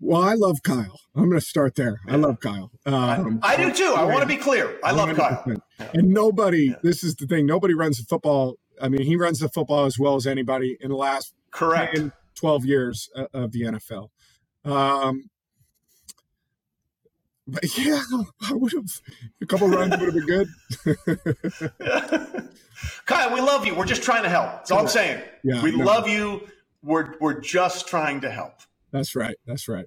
[0.00, 1.00] Well, I love Kyle.
[1.16, 1.98] I'm going to start there.
[2.06, 2.70] I love Kyle.
[2.86, 3.94] Um, I, I, do too.
[3.96, 4.78] I want to be clear.
[4.84, 5.16] I love 100%.
[5.16, 5.56] Kyle.
[5.92, 6.76] And nobody, yeah.
[6.82, 8.56] this is the thing, nobody runs the football.
[8.80, 12.12] I mean, he runs the football as well as anybody in the last correct 10,
[12.36, 14.10] 12 years of the NFL.
[14.64, 15.30] Um,
[17.48, 18.02] but yeah,
[18.42, 19.00] I would have
[19.40, 20.48] a couple runs would have been good.
[23.06, 23.74] Kyle, we love you.
[23.74, 24.50] We're just trying to help.
[24.52, 25.22] That's all I'm saying.
[25.42, 25.84] Yeah, we no.
[25.84, 26.46] love you.
[26.82, 28.52] We're we're just trying to help.
[28.92, 29.36] That's right.
[29.46, 29.86] That's right.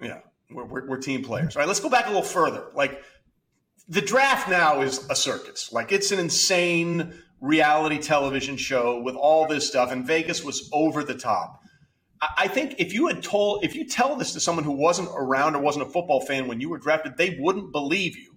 [0.00, 1.56] Yeah, we're, we're, we're team players.
[1.56, 2.66] All right, let's go back a little further.
[2.74, 3.02] Like
[3.88, 5.72] the draft now is a circus.
[5.72, 11.02] Like it's an insane reality television show with all this stuff, and Vegas was over
[11.02, 11.63] the top.
[12.38, 15.56] I think if you had told, if you tell this to someone who wasn't around
[15.56, 18.34] or wasn't a football fan when you were drafted, they wouldn't believe you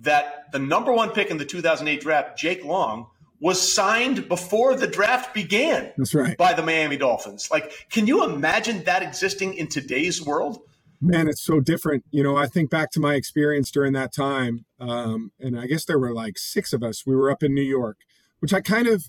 [0.00, 3.08] that the number one pick in the 2008 draft, Jake Long,
[3.40, 5.92] was signed before the draft began.
[5.96, 6.36] That's right.
[6.36, 7.50] By the Miami Dolphins.
[7.50, 10.58] Like, can you imagine that existing in today's world?
[11.00, 12.04] Man, it's so different.
[12.10, 15.84] You know, I think back to my experience during that time, um, and I guess
[15.84, 17.06] there were like six of us.
[17.06, 17.98] We were up in New York,
[18.40, 19.04] which I kind of,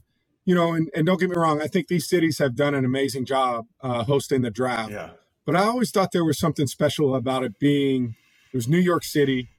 [0.49, 2.83] you know, and, and don't get me wrong, I think these cities have done an
[2.83, 4.89] amazing job uh, hosting the draft.
[4.89, 5.12] Yeah.
[5.45, 8.15] But I always thought there was something special about it being,
[8.51, 9.49] it was New York City,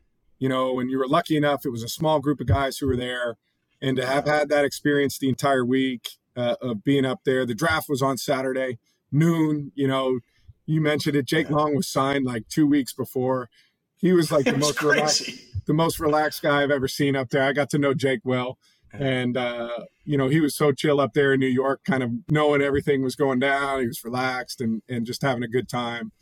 [0.40, 2.88] you know, and you were lucky enough, it was a small group of guys who
[2.88, 3.37] were there
[3.81, 7.46] and to have had that experience the entire week uh, of being up there.
[7.46, 8.81] The draft was on Saturday
[9.12, 9.70] noon.
[9.76, 10.18] You know,
[10.66, 11.24] you mentioned it.
[11.24, 13.48] Jake Long was signed like two weeks before.
[13.96, 14.96] He was like the most crazy.
[14.96, 17.44] relaxed, the most relaxed guy I've ever seen up there.
[17.44, 18.59] I got to know Jake well,
[18.92, 22.11] and uh, you know he was so chill up there in New York, kind of
[22.29, 23.81] knowing everything was going down.
[23.81, 26.12] He was relaxed and and just having a good time.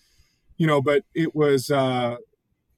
[0.56, 2.16] You know, but it was uh,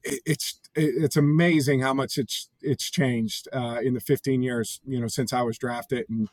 [0.03, 4.99] it, it's it's amazing how much it's it's changed uh, in the 15 years you
[4.99, 6.29] know since I was drafted, and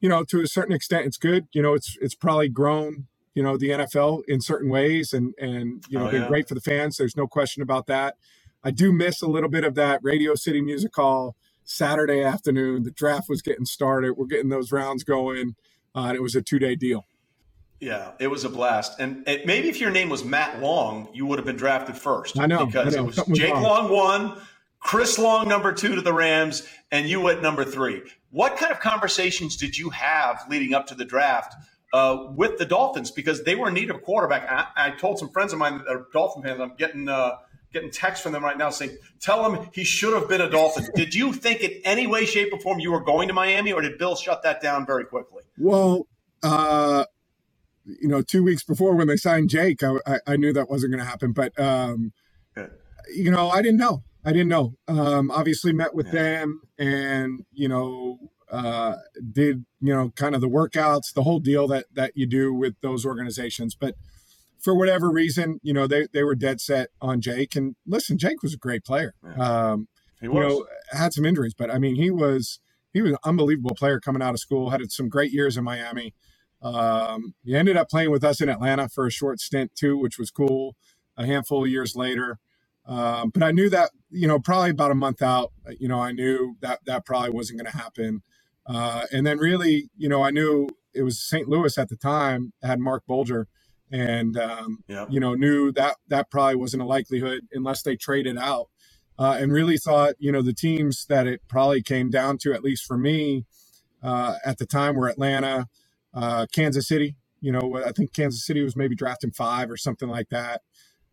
[0.00, 1.46] you know to a certain extent it's good.
[1.52, 5.84] You know it's it's probably grown you know the NFL in certain ways, and and
[5.88, 6.28] you know oh, been yeah.
[6.28, 6.96] great for the fans.
[6.96, 8.16] There's no question about that.
[8.64, 12.82] I do miss a little bit of that Radio City Music Hall Saturday afternoon.
[12.82, 14.16] The draft was getting started.
[14.16, 15.54] We're getting those rounds going,
[15.94, 17.06] uh, and it was a two day deal.
[17.82, 19.00] Yeah, it was a blast.
[19.00, 22.38] And, and, maybe if your name was Matt Long, you would have been drafted first.
[22.38, 22.66] I know.
[22.66, 23.02] Because I know.
[23.02, 24.40] it was Something Jake Long one,
[24.78, 28.02] Chris Long number two to the Rams, and you at number three.
[28.30, 31.56] What kind of conversations did you have leading up to the draft
[31.92, 33.10] uh, with the Dolphins?
[33.10, 34.48] Because they were in need of a quarterback.
[34.48, 37.32] I, I told some friends of mine that are Dolphin fans, I'm getting uh,
[37.72, 40.86] getting texts from them right now saying, tell him he should have been a Dolphin.
[40.94, 43.80] did you think in any way, shape, or form you were going to Miami, or
[43.80, 45.42] did Bill shut that down very quickly?
[45.58, 46.06] Well,
[46.42, 47.04] uh,
[47.84, 50.92] you know, two weeks before when they signed Jake, I, I, I knew that wasn't
[50.92, 51.32] going to happen.
[51.32, 52.12] But, um,
[53.14, 54.02] you know, I didn't know.
[54.24, 54.74] I didn't know.
[54.86, 56.12] Um, obviously, met with yeah.
[56.12, 58.18] them and, you know,
[58.50, 58.96] uh,
[59.32, 62.74] did, you know, kind of the workouts, the whole deal that, that you do with
[62.82, 63.74] those organizations.
[63.74, 63.96] But
[64.62, 67.56] for whatever reason, you know, they, they were dead set on Jake.
[67.56, 69.14] And listen, Jake was a great player.
[69.38, 69.88] Um,
[70.20, 70.36] he was.
[70.36, 72.60] You know, had some injuries, but I mean, he was
[72.92, 74.70] he was an unbelievable player coming out of school.
[74.70, 76.14] Had some great years in Miami.
[76.62, 80.18] Um, he ended up playing with us in Atlanta for a short stint too, which
[80.18, 80.76] was cool.
[81.16, 82.38] A handful of years later,
[82.86, 86.12] um, but I knew that you know probably about a month out, you know I
[86.12, 88.22] knew that that probably wasn't going to happen.
[88.66, 91.48] Uh, and then really, you know, I knew it was St.
[91.48, 93.48] Louis at the time had Marc Bulger,
[93.92, 95.06] and um, yeah.
[95.08, 98.68] you know knew that that probably wasn't a likelihood unless they traded out.
[99.18, 102.64] Uh, and really thought, you know, the teams that it probably came down to, at
[102.64, 103.44] least for me,
[104.02, 105.68] uh, at the time, were Atlanta,
[106.14, 110.08] uh, Kansas City, you know, I think Kansas City was maybe drafting five or something
[110.08, 110.62] like that.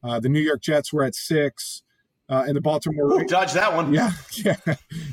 [0.04, 1.82] Uh, the New York Jets were at six,
[2.30, 3.92] uh, and the Baltimore Ooh, dodge that one.
[3.92, 4.56] Yeah, yeah,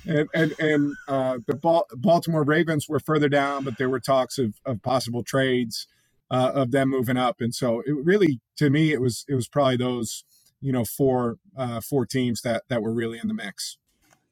[0.06, 4.38] and and, and uh, the Bal- Baltimore Ravens were further down, but there were talks
[4.38, 5.88] of, of possible trades
[6.30, 9.48] uh, of them moving up, and so it really, to me, it was it was
[9.48, 10.24] probably those
[10.60, 13.78] you know four uh, four teams that that were really in the mix.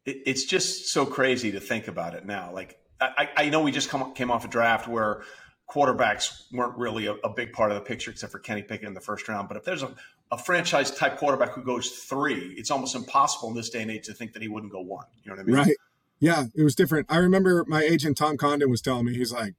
[0.07, 2.51] it's just so crazy to think about it now.
[2.53, 5.23] Like I, I know we just come, came off a draft where
[5.69, 8.95] quarterbacks weren't really a, a, big part of the picture except for Kenny Pickett in
[8.95, 9.49] the first round.
[9.49, 9.95] But if there's a,
[10.31, 14.07] a franchise type quarterback who goes three, it's almost impossible in this day and age
[14.07, 15.07] to think that he wouldn't go one.
[15.23, 15.57] You know what I mean?
[15.57, 15.77] Right.
[16.21, 17.07] Yeah, it was different.
[17.11, 19.55] I remember my agent Tom Condon was telling me, he's like,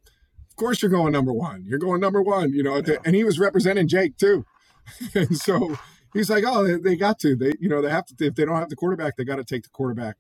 [0.56, 1.66] "Of course you're going number one.
[1.66, 2.96] You're going number one." You know, yeah.
[3.04, 4.46] and he was representing Jake too,
[5.14, 5.78] and so
[6.14, 7.36] he's like, "Oh, they, they, got to.
[7.36, 8.26] They, you know, they have to.
[8.26, 10.16] If they don't have the quarterback, they got to take the quarterback."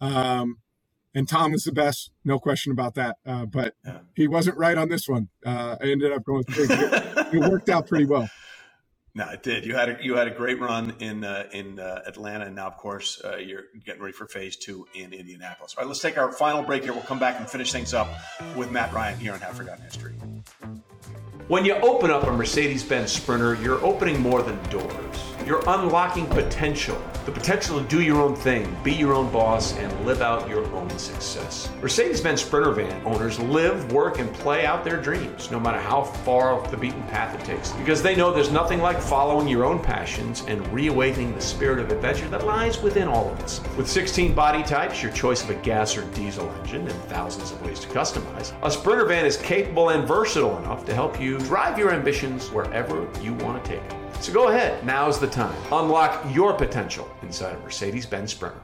[0.00, 0.58] Um,
[1.14, 3.16] and Tom was the best, no question about that.
[3.26, 3.98] Uh, but yeah.
[4.14, 5.28] he wasn't right on this one.
[5.44, 6.44] Uh, I ended up going.
[6.48, 8.28] it worked out pretty well.
[9.18, 9.66] No, it did.
[9.66, 12.68] You had a, you had a great run in uh, in uh, Atlanta, and now,
[12.68, 15.74] of course, uh, you're getting ready for Phase Two in Indianapolis.
[15.76, 16.92] All right, let's take our final break here.
[16.92, 18.08] We'll come back and finish things up
[18.54, 20.14] with Matt Ryan here on Half Forgotten History.
[21.48, 25.32] When you open up a Mercedes-Benz Sprinter, you're opening more than doors.
[25.46, 30.06] You're unlocking potential the potential to do your own thing, be your own boss, and
[30.06, 31.68] live out your own success.
[31.82, 36.04] Mercedes Benz Sprinter van owners live, work, and play out their dreams, no matter how
[36.04, 39.66] far off the beaten path it takes, because they know there's nothing like following your
[39.66, 43.60] own passions and reawakening the spirit of adventure that lies within all of us.
[43.76, 47.60] With 16 body types, your choice of a gas or diesel engine, and thousands of
[47.60, 51.78] ways to customize, a Sprinter van is capable and versatile enough to help you drive
[51.78, 53.98] your ambitions wherever you want to take them.
[54.20, 55.56] So go ahead, now's the time.
[55.72, 58.60] Unlock your potential inside a Mercedes Benz Sprinter.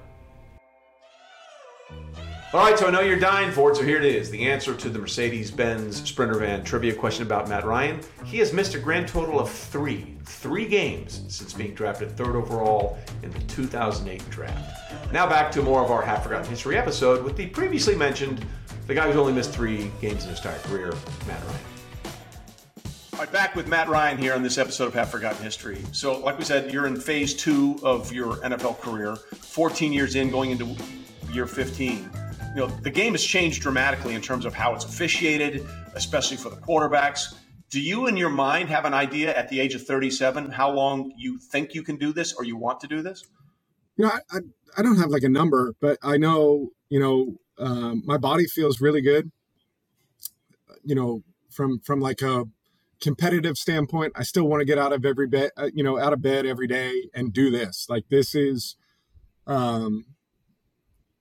[2.54, 4.74] All right, so I know you're dying for it, so here it is the answer
[4.76, 7.98] to the Mercedes Benz Sprinter Van trivia question about Matt Ryan.
[8.24, 12.96] He has missed a grand total of three, three games since being drafted third overall
[13.24, 15.12] in the 2008 draft.
[15.12, 18.46] Now back to more of our Half Forgotten History episode with the previously mentioned,
[18.87, 20.94] the guy who's only missed three games in his entire career,
[21.26, 21.73] Matt Ryan.
[23.14, 25.81] All right, back with Matt Ryan here on this episode of Half Forgotten History.
[25.92, 30.31] So, like we said, you're in phase two of your NFL career, 14 years in,
[30.31, 30.74] going into
[31.31, 32.11] year 15.
[32.57, 36.50] You know, the game has changed dramatically in terms of how it's officiated, especially for
[36.50, 37.37] the quarterbacks.
[37.70, 41.12] Do you, in your mind, have an idea at the age of 37 how long
[41.16, 43.22] you think you can do this or you want to do this?
[43.96, 44.40] You know, I, I,
[44.79, 48.81] I don't have like a number, but I know, you know, um, my body feels
[48.81, 49.31] really good.
[50.83, 51.22] You know,
[51.55, 52.44] from from like a
[53.05, 56.14] competitive standpoint, I still want to get out of every bed, uh, you know, out
[56.14, 57.87] of bed every day and do this.
[57.88, 58.77] Like this is,
[59.47, 60.07] um,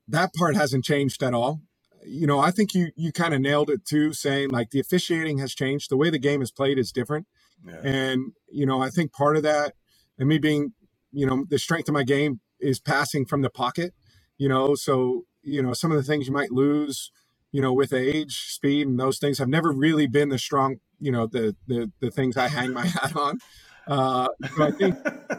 [0.07, 1.61] that part hasn't changed at all.
[2.05, 5.37] You know, I think you you kind of nailed it too, saying like the officiating
[5.39, 5.89] has changed.
[5.89, 7.27] The way the game is played is different,
[7.65, 7.81] yeah.
[7.83, 9.73] and you know, I think part of that,
[10.17, 10.73] and me being,
[11.11, 13.93] you know, the strength of my game is passing from the pocket.
[14.37, 17.09] You know, so you know some of the things you might lose,
[17.53, 21.11] you know, with age, speed, and those things have never really been the strong you
[21.13, 23.39] know the the the things I hang my hat on.
[23.87, 24.95] Uh, I think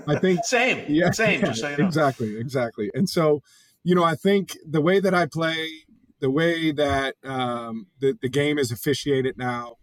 [0.09, 1.87] I think same, yeah, same, yeah, so you know.
[1.87, 2.91] exactly, exactly.
[2.95, 3.43] And so,
[3.85, 5.69] you know, I think the way that I play,
[6.21, 9.77] the way that um, the the game is officiated now,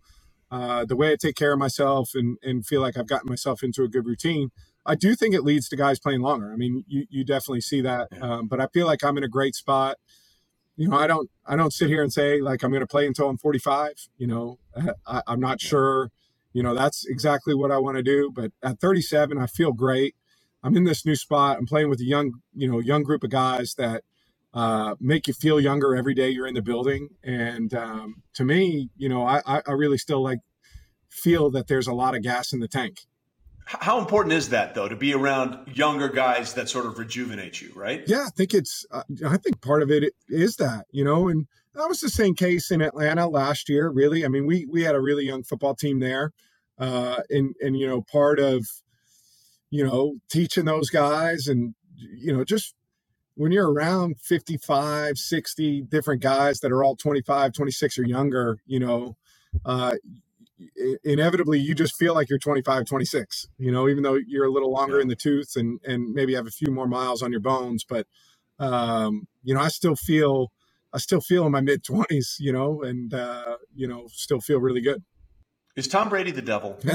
[0.51, 3.63] uh, the way I take care of myself and and feel like I've gotten myself
[3.63, 4.51] into a good routine.
[4.85, 6.53] I do think it leads to guys playing longer.
[6.53, 9.29] I mean, you you definitely see that, um, but I feel like I'm in a
[9.29, 9.97] great spot
[10.81, 13.05] you know, I don't I don't sit here and say like I'm going to play
[13.05, 13.91] until I'm 45.
[14.17, 14.57] You know,
[15.05, 16.09] I, I'm not sure.
[16.53, 18.31] You know, that's exactly what I want to do.
[18.33, 20.15] But at 37, I feel great.
[20.63, 21.57] I'm in this new spot.
[21.59, 24.03] I'm playing with a young, you know, young group of guys that
[24.55, 27.09] uh, make you feel younger every day you're in the building.
[27.23, 30.39] And um, to me, you know, I, I really still like
[31.09, 33.01] feel that there's a lot of gas in the tank.
[33.65, 37.71] How important is that, though, to be around younger guys that sort of rejuvenate you,
[37.75, 38.03] right?
[38.05, 41.47] Yeah, I think it's, uh, I think part of it is that, you know, and
[41.75, 44.25] that was the same case in Atlanta last year, really.
[44.25, 46.31] I mean, we, we had a really young football team there.
[46.77, 48.67] Uh, and, and, you know, part of,
[49.69, 52.73] you know, teaching those guys and, you know, just
[53.35, 58.79] when you're around 55, 60 different guys that are all 25, 26 or younger, you
[58.79, 59.15] know,
[59.65, 59.93] uh,
[61.03, 64.71] inevitably you just feel like you're 25 26 you know even though you're a little
[64.71, 65.03] longer yeah.
[65.03, 68.07] in the tooth and and maybe have a few more miles on your bones but
[68.59, 70.51] um you know i still feel
[70.93, 74.59] i still feel in my mid 20s you know and uh you know still feel
[74.59, 75.03] really good
[75.75, 76.77] is tom brady the devil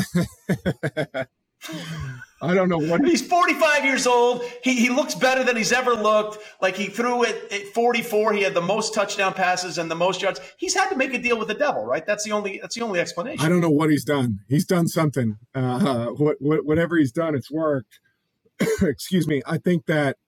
[2.43, 4.43] I don't know what he's 45 years old.
[4.63, 6.39] He, he looks better than he's ever looked.
[6.61, 8.35] Like he threw it at 44.
[8.35, 10.41] He had the most touchdown passes and the most yards.
[10.59, 12.05] He's had to make a deal with the devil, right?
[12.05, 13.45] That's the only that's the only explanation.
[13.45, 14.41] I don't know what he's done.
[14.49, 15.39] He's done something.
[15.55, 18.01] Uh, what, what, whatever he's done, it's worked.
[18.83, 19.43] Excuse me.
[19.47, 20.19] I think that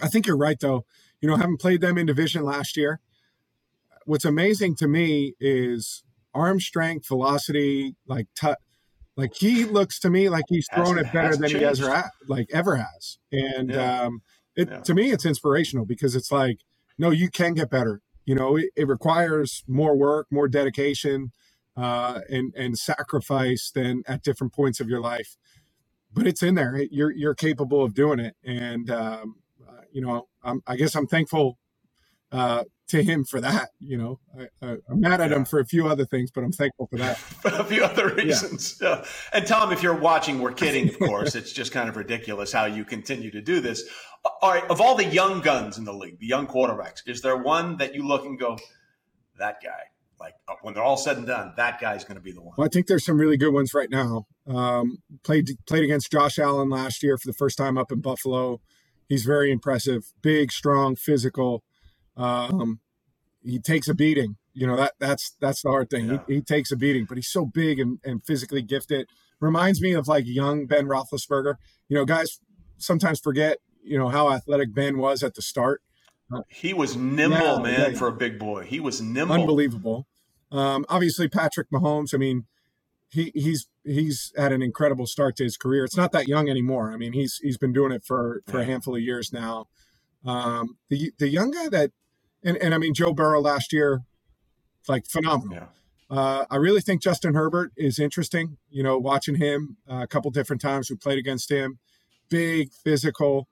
[0.00, 0.86] I think you're right though.
[1.20, 3.00] You know, having played them in division last year,
[4.06, 6.04] what's amazing to me is
[6.34, 8.56] arm strength, velocity, like touch
[9.16, 11.80] like he looks to me like he's thrown it better than changed.
[11.80, 13.18] he ever like ever has.
[13.30, 14.02] And yeah.
[14.02, 14.22] um,
[14.56, 14.80] it yeah.
[14.80, 16.58] to me it's inspirational because it's like
[16.98, 21.32] no you can get better you know it, it requires more work more dedication
[21.76, 25.36] uh, and and sacrifice than at different points of your life
[26.12, 29.36] but it's in there you're you're capable of doing it and um,
[29.66, 31.58] uh, you know I'm, i guess i'm thankful
[32.30, 33.70] uh, to him for that.
[33.80, 34.20] You know,
[34.62, 35.36] I, am mad at yeah.
[35.36, 37.16] him for a few other things, but I'm thankful for that.
[37.42, 38.78] For a few other reasons.
[38.80, 39.00] Yeah.
[39.00, 39.04] yeah.
[39.32, 41.34] And Tom, if you're watching, we're kidding, of course.
[41.34, 43.84] it's just kind of ridiculous how you continue to do this.
[44.40, 47.36] All right, of all the young guns in the league, the young quarterbacks, is there
[47.36, 48.58] one that you look and go,
[49.38, 49.70] that guy?
[50.20, 52.54] Like uh, when they're all said and done, that guy's going to be the one.
[52.56, 54.26] Well, I think there's some really good ones right now.
[54.46, 58.60] Um, played played against Josh Allen last year for the first time up in Buffalo.
[59.08, 61.64] He's very impressive, big, strong, physical.
[62.16, 62.80] Um,
[63.44, 64.36] he takes a beating.
[64.54, 66.08] You know that that's that's the hard thing.
[66.08, 66.18] Yeah.
[66.26, 69.08] He, he, takes a beating, but he's so big and, and physically gifted.
[69.40, 71.54] Reminds me of like young Ben Roethlisberger.
[71.88, 72.38] You know, guys
[72.76, 75.82] sometimes forget you know how athletic Ben was at the start.
[76.32, 78.64] Uh, he was nimble, yeah, man, yeah, for a big boy.
[78.64, 80.06] He was nimble, unbelievable.
[80.50, 82.14] Um, obviously, Patrick Mahomes.
[82.14, 82.44] I mean,
[83.10, 85.84] he he's he's had an incredible start to his career.
[85.84, 86.92] It's not that young anymore.
[86.92, 89.66] I mean, he's he's been doing it for for a handful of years now.
[90.24, 91.90] Um, the the young guy that
[92.44, 94.02] and and I mean Joe Burrow last year,
[94.88, 95.54] like phenomenal.
[95.54, 95.66] Yeah.
[96.10, 98.58] Uh, I really think Justin Herbert is interesting.
[98.70, 101.78] You know, watching him uh, a couple different times, we played against him.
[102.28, 103.48] Big, physical.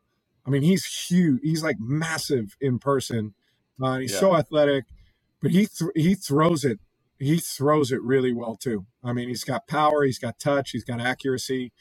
[0.46, 1.40] I mean, he's huge.
[1.42, 3.34] He's like massive in person.
[3.82, 4.20] Uh, he's yeah.
[4.20, 4.84] so athletic,
[5.40, 6.80] but he th- he throws it.
[7.18, 8.86] He throws it really well too.
[9.02, 10.04] I mean, he's got power.
[10.04, 10.70] He's got touch.
[10.70, 11.72] He's got accuracy.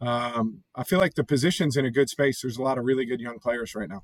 [0.00, 2.42] Um, I feel like the position's in a good space.
[2.42, 4.02] There's a lot of really good young players right now.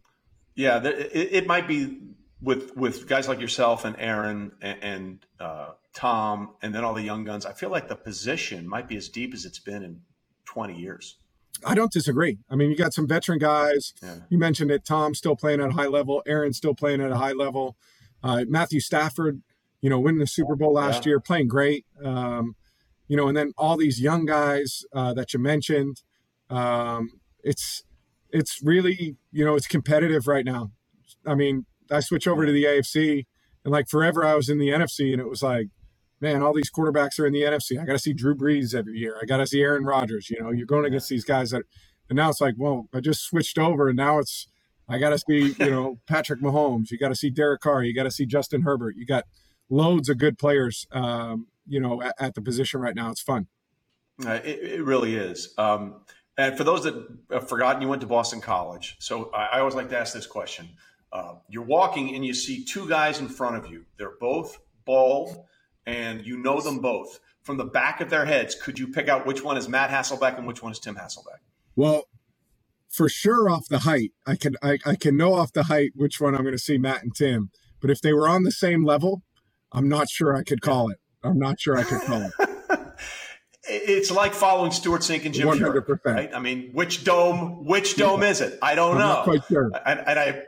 [0.59, 2.01] Yeah, it, it might be
[2.43, 7.03] with with guys like yourself and Aaron and, and uh, Tom, and then all the
[7.03, 10.01] young guns, I feel like the position might be as deep as it's been in
[10.47, 11.17] 20 years.
[11.65, 12.39] I don't disagree.
[12.51, 13.95] I mean, you got some veteran guys.
[14.03, 14.17] Yeah.
[14.31, 14.85] You mentioned it.
[14.85, 16.25] Tom still playing at a high level.
[16.27, 17.77] Aaron still playing at a high level.
[18.23, 19.43] Uh, Matthew Stafford,
[19.81, 21.11] you know, winning the Super Bowl last yeah.
[21.11, 21.87] year, playing great.
[22.05, 22.57] Um,
[23.07, 26.03] you know, and then all these young guys uh, that you mentioned.
[26.51, 27.85] Um, it's
[28.31, 30.71] it's really you know it's competitive right now.
[31.27, 33.27] I mean, I switch over to the AFC,
[33.65, 35.69] and like forever I was in the NFC, and it was like,
[36.21, 37.81] man, all these quarterbacks are in the NFC.
[37.81, 39.19] I got to see Drew Brees every year.
[39.21, 40.31] I got to see Aaron Rodgers.
[40.31, 41.63] You know, you're going against these guys that,
[42.09, 44.49] and now it's like, well, I just switched over, and now it's
[44.89, 46.91] I got to see you know Patrick Mahomes.
[46.91, 47.83] You got to see Derek Carr.
[47.83, 48.97] You got to see Justin Herbert.
[48.97, 49.25] You got
[49.69, 50.87] loads of good players.
[50.93, 53.47] Um, you know, at, at, the position right now, it's fun.
[54.25, 55.53] Uh, it, it, really is.
[55.59, 56.01] Um,
[56.39, 56.95] and for those that
[57.31, 58.97] have forgotten, you went to Boston College.
[59.01, 60.69] So I, I always like to ask this question
[61.13, 63.85] uh, you're walking and you see two guys in front of you.
[63.97, 65.45] They're both bald,
[65.87, 67.21] and you know them both.
[67.43, 70.37] From the back of their heads, could you pick out which one is Matt Hasselbeck
[70.37, 71.41] and which one is Tim Hasselbeck?
[71.77, 72.09] Well,
[72.91, 76.21] for sure, off the height, I can I, I can know off the height which
[76.21, 77.51] one I'm going to see Matt and Tim.
[77.81, 79.23] But if they were on the same level,
[79.73, 80.99] I'm not sure I could call it.
[81.23, 82.33] I'm not sure I could call it.
[83.69, 85.85] it's like following Stewart Cink and Jim 100%.
[85.85, 86.31] Furyk, right?
[86.35, 87.65] I mean, which dome?
[87.65, 88.29] Which dome yeah.
[88.29, 88.59] is it?
[88.63, 89.23] I don't I'm know.
[89.25, 89.71] quite sure.
[89.85, 90.43] And, and, I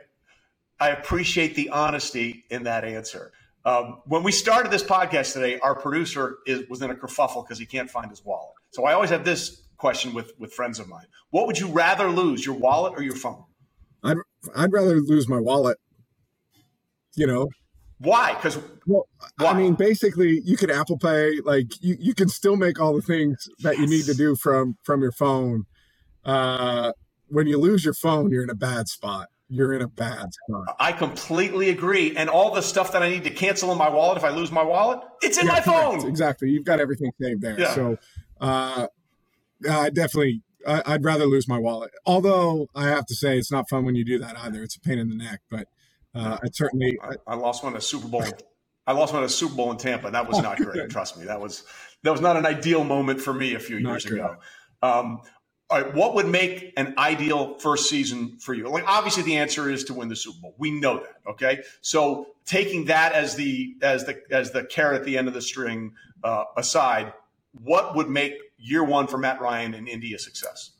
[0.79, 3.31] I appreciate the honesty in that answer.
[3.65, 7.59] Um, when we started this podcast today, our producer is, was in a kerfuffle because
[7.59, 8.55] he can't find his wallet.
[8.71, 12.09] So I always have this question with with friends of mine: What would you rather
[12.09, 13.43] lose, your wallet or your phone?
[14.03, 14.17] I'd
[14.55, 15.77] I'd rather lose my wallet.
[17.15, 17.49] You know,
[18.01, 18.33] why?
[18.33, 19.07] Because well,
[19.39, 21.39] I mean, basically, you can Apple Pay.
[21.43, 23.81] Like you, you can still make all the things that yes.
[23.81, 25.65] you need to do from from your phone.
[26.25, 26.93] Uh,
[27.27, 30.77] when you lose your phone, you're in a bad spot you're in a bad spot.
[30.79, 32.15] I completely agree.
[32.15, 34.49] And all the stuff that I need to cancel in my wallet if I lose
[34.49, 36.07] my wallet, it's in yeah, my phone.
[36.07, 36.49] Exactly.
[36.49, 37.59] You've got everything saved there.
[37.59, 37.73] Yeah.
[37.75, 37.97] So,
[38.39, 38.87] uh,
[39.69, 41.91] I definitely, I, would rather lose my wallet.
[42.05, 44.63] Although I have to say, it's not fun when you do that either.
[44.63, 45.41] It's a pain in the neck.
[45.49, 45.67] But
[46.13, 48.23] uh, I certainly, I, I lost one at a Super Bowl.
[48.87, 50.11] I lost one at a Super Bowl in Tampa.
[50.11, 50.89] That was oh, not great.
[50.89, 51.25] Trust me.
[51.25, 51.63] That was
[52.03, 54.19] that was not an ideal moment for me a few not years good.
[54.19, 54.35] ago.
[54.81, 55.21] Um,
[55.69, 58.67] all right, what would make an ideal first season for you?
[58.67, 60.55] Like obviously the answer is to win the Super Bowl.
[60.57, 61.61] We know that, okay?
[61.79, 65.41] So taking that as the as the as the carrot at the end of the
[65.41, 65.93] string
[66.23, 67.13] uh, aside,
[67.63, 70.71] what would make year one for Matt Ryan in India a success?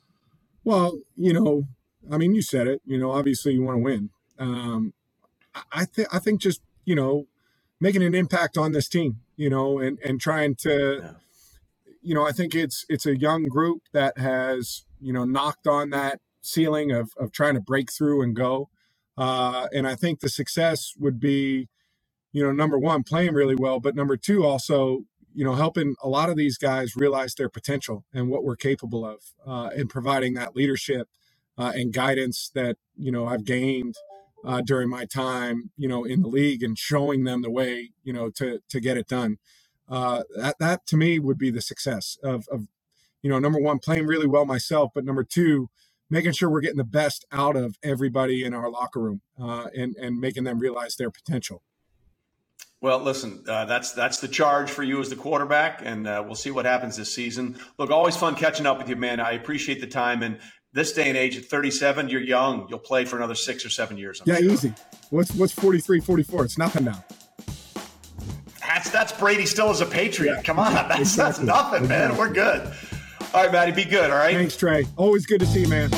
[0.64, 1.68] Well, you know,
[2.10, 2.82] I mean, you said it.
[2.84, 4.10] You know, obviously you want to win.
[4.38, 4.92] Um,
[5.72, 7.26] I think I think just you know
[7.80, 11.00] making an impact on this team, you know, and and trying to.
[11.02, 11.10] Yeah
[12.02, 15.90] you know, I think it's it's a young group that has you know knocked on
[15.90, 18.68] that ceiling of of trying to break through and go.
[19.16, 21.68] Uh, and I think the success would be,
[22.32, 26.08] you know, number one, playing really well, but number two, also, you know, helping a
[26.08, 30.34] lot of these guys realize their potential and what we're capable of, uh, and providing
[30.34, 31.08] that leadership
[31.58, 33.94] uh, and guidance that you know I've gained
[34.44, 38.12] uh, during my time, you know, in the league and showing them the way, you
[38.12, 39.38] know, to to get it done.
[39.88, 42.66] Uh, that that to me would be the success of, of,
[43.20, 45.68] you know, number one, playing really well myself, but number two,
[46.08, 49.96] making sure we're getting the best out of everybody in our locker room uh, and
[49.96, 51.62] and making them realize their potential.
[52.80, 56.34] Well, listen, uh, that's that's the charge for you as the quarterback, and uh, we'll
[56.34, 57.56] see what happens this season.
[57.78, 59.20] Look, always fun catching up with you, man.
[59.20, 60.40] I appreciate the time, and
[60.72, 62.66] this day and age at 37, you're young.
[62.68, 64.20] You'll play for another six or seven years.
[64.20, 64.50] I'm yeah, sure.
[64.50, 64.74] easy.
[65.10, 66.44] What's what's 43, 44?
[66.44, 67.04] It's nothing now.
[68.60, 70.36] That's that's Brady still as a Patriot.
[70.36, 71.46] Yeah, Come on, that's exactly.
[71.46, 72.16] that's nothing, man.
[72.16, 72.72] We're good.
[73.34, 74.10] All right, Matty, be good.
[74.10, 74.34] All right.
[74.34, 74.86] Thanks, Trey.
[74.96, 75.90] Always good to see you, man.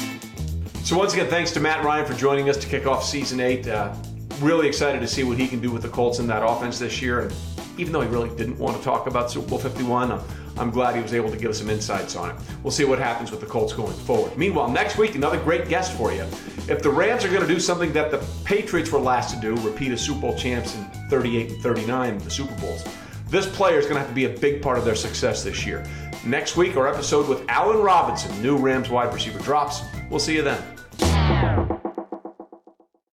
[0.84, 3.66] So once again, thanks to Matt Ryan for joining us to kick off season eight.
[3.66, 3.94] Uh,
[4.40, 7.00] really excited to see what he can do with the Colts in that offense this
[7.00, 7.20] year.
[7.20, 7.34] And
[7.78, 10.20] even though he really didn't want to talk about Super Bowl 51, I'm,
[10.56, 12.36] I'm glad he was able to give us some insights on it.
[12.62, 14.36] We'll see what happens with the Colts going forward.
[14.36, 16.22] Meanwhile, next week, another great guest for you.
[16.68, 19.54] If the Rams are going to do something that the Patriots were last to do,
[19.68, 22.84] repeat as Super Bowl champs in 38 and 39, the Super Bowls,
[23.28, 25.66] this player is going to have to be a big part of their success this
[25.66, 25.84] year.
[26.24, 29.82] Next week, our episode with Allen Robinson, new Rams wide receiver, drops.
[30.08, 30.73] We'll see you then.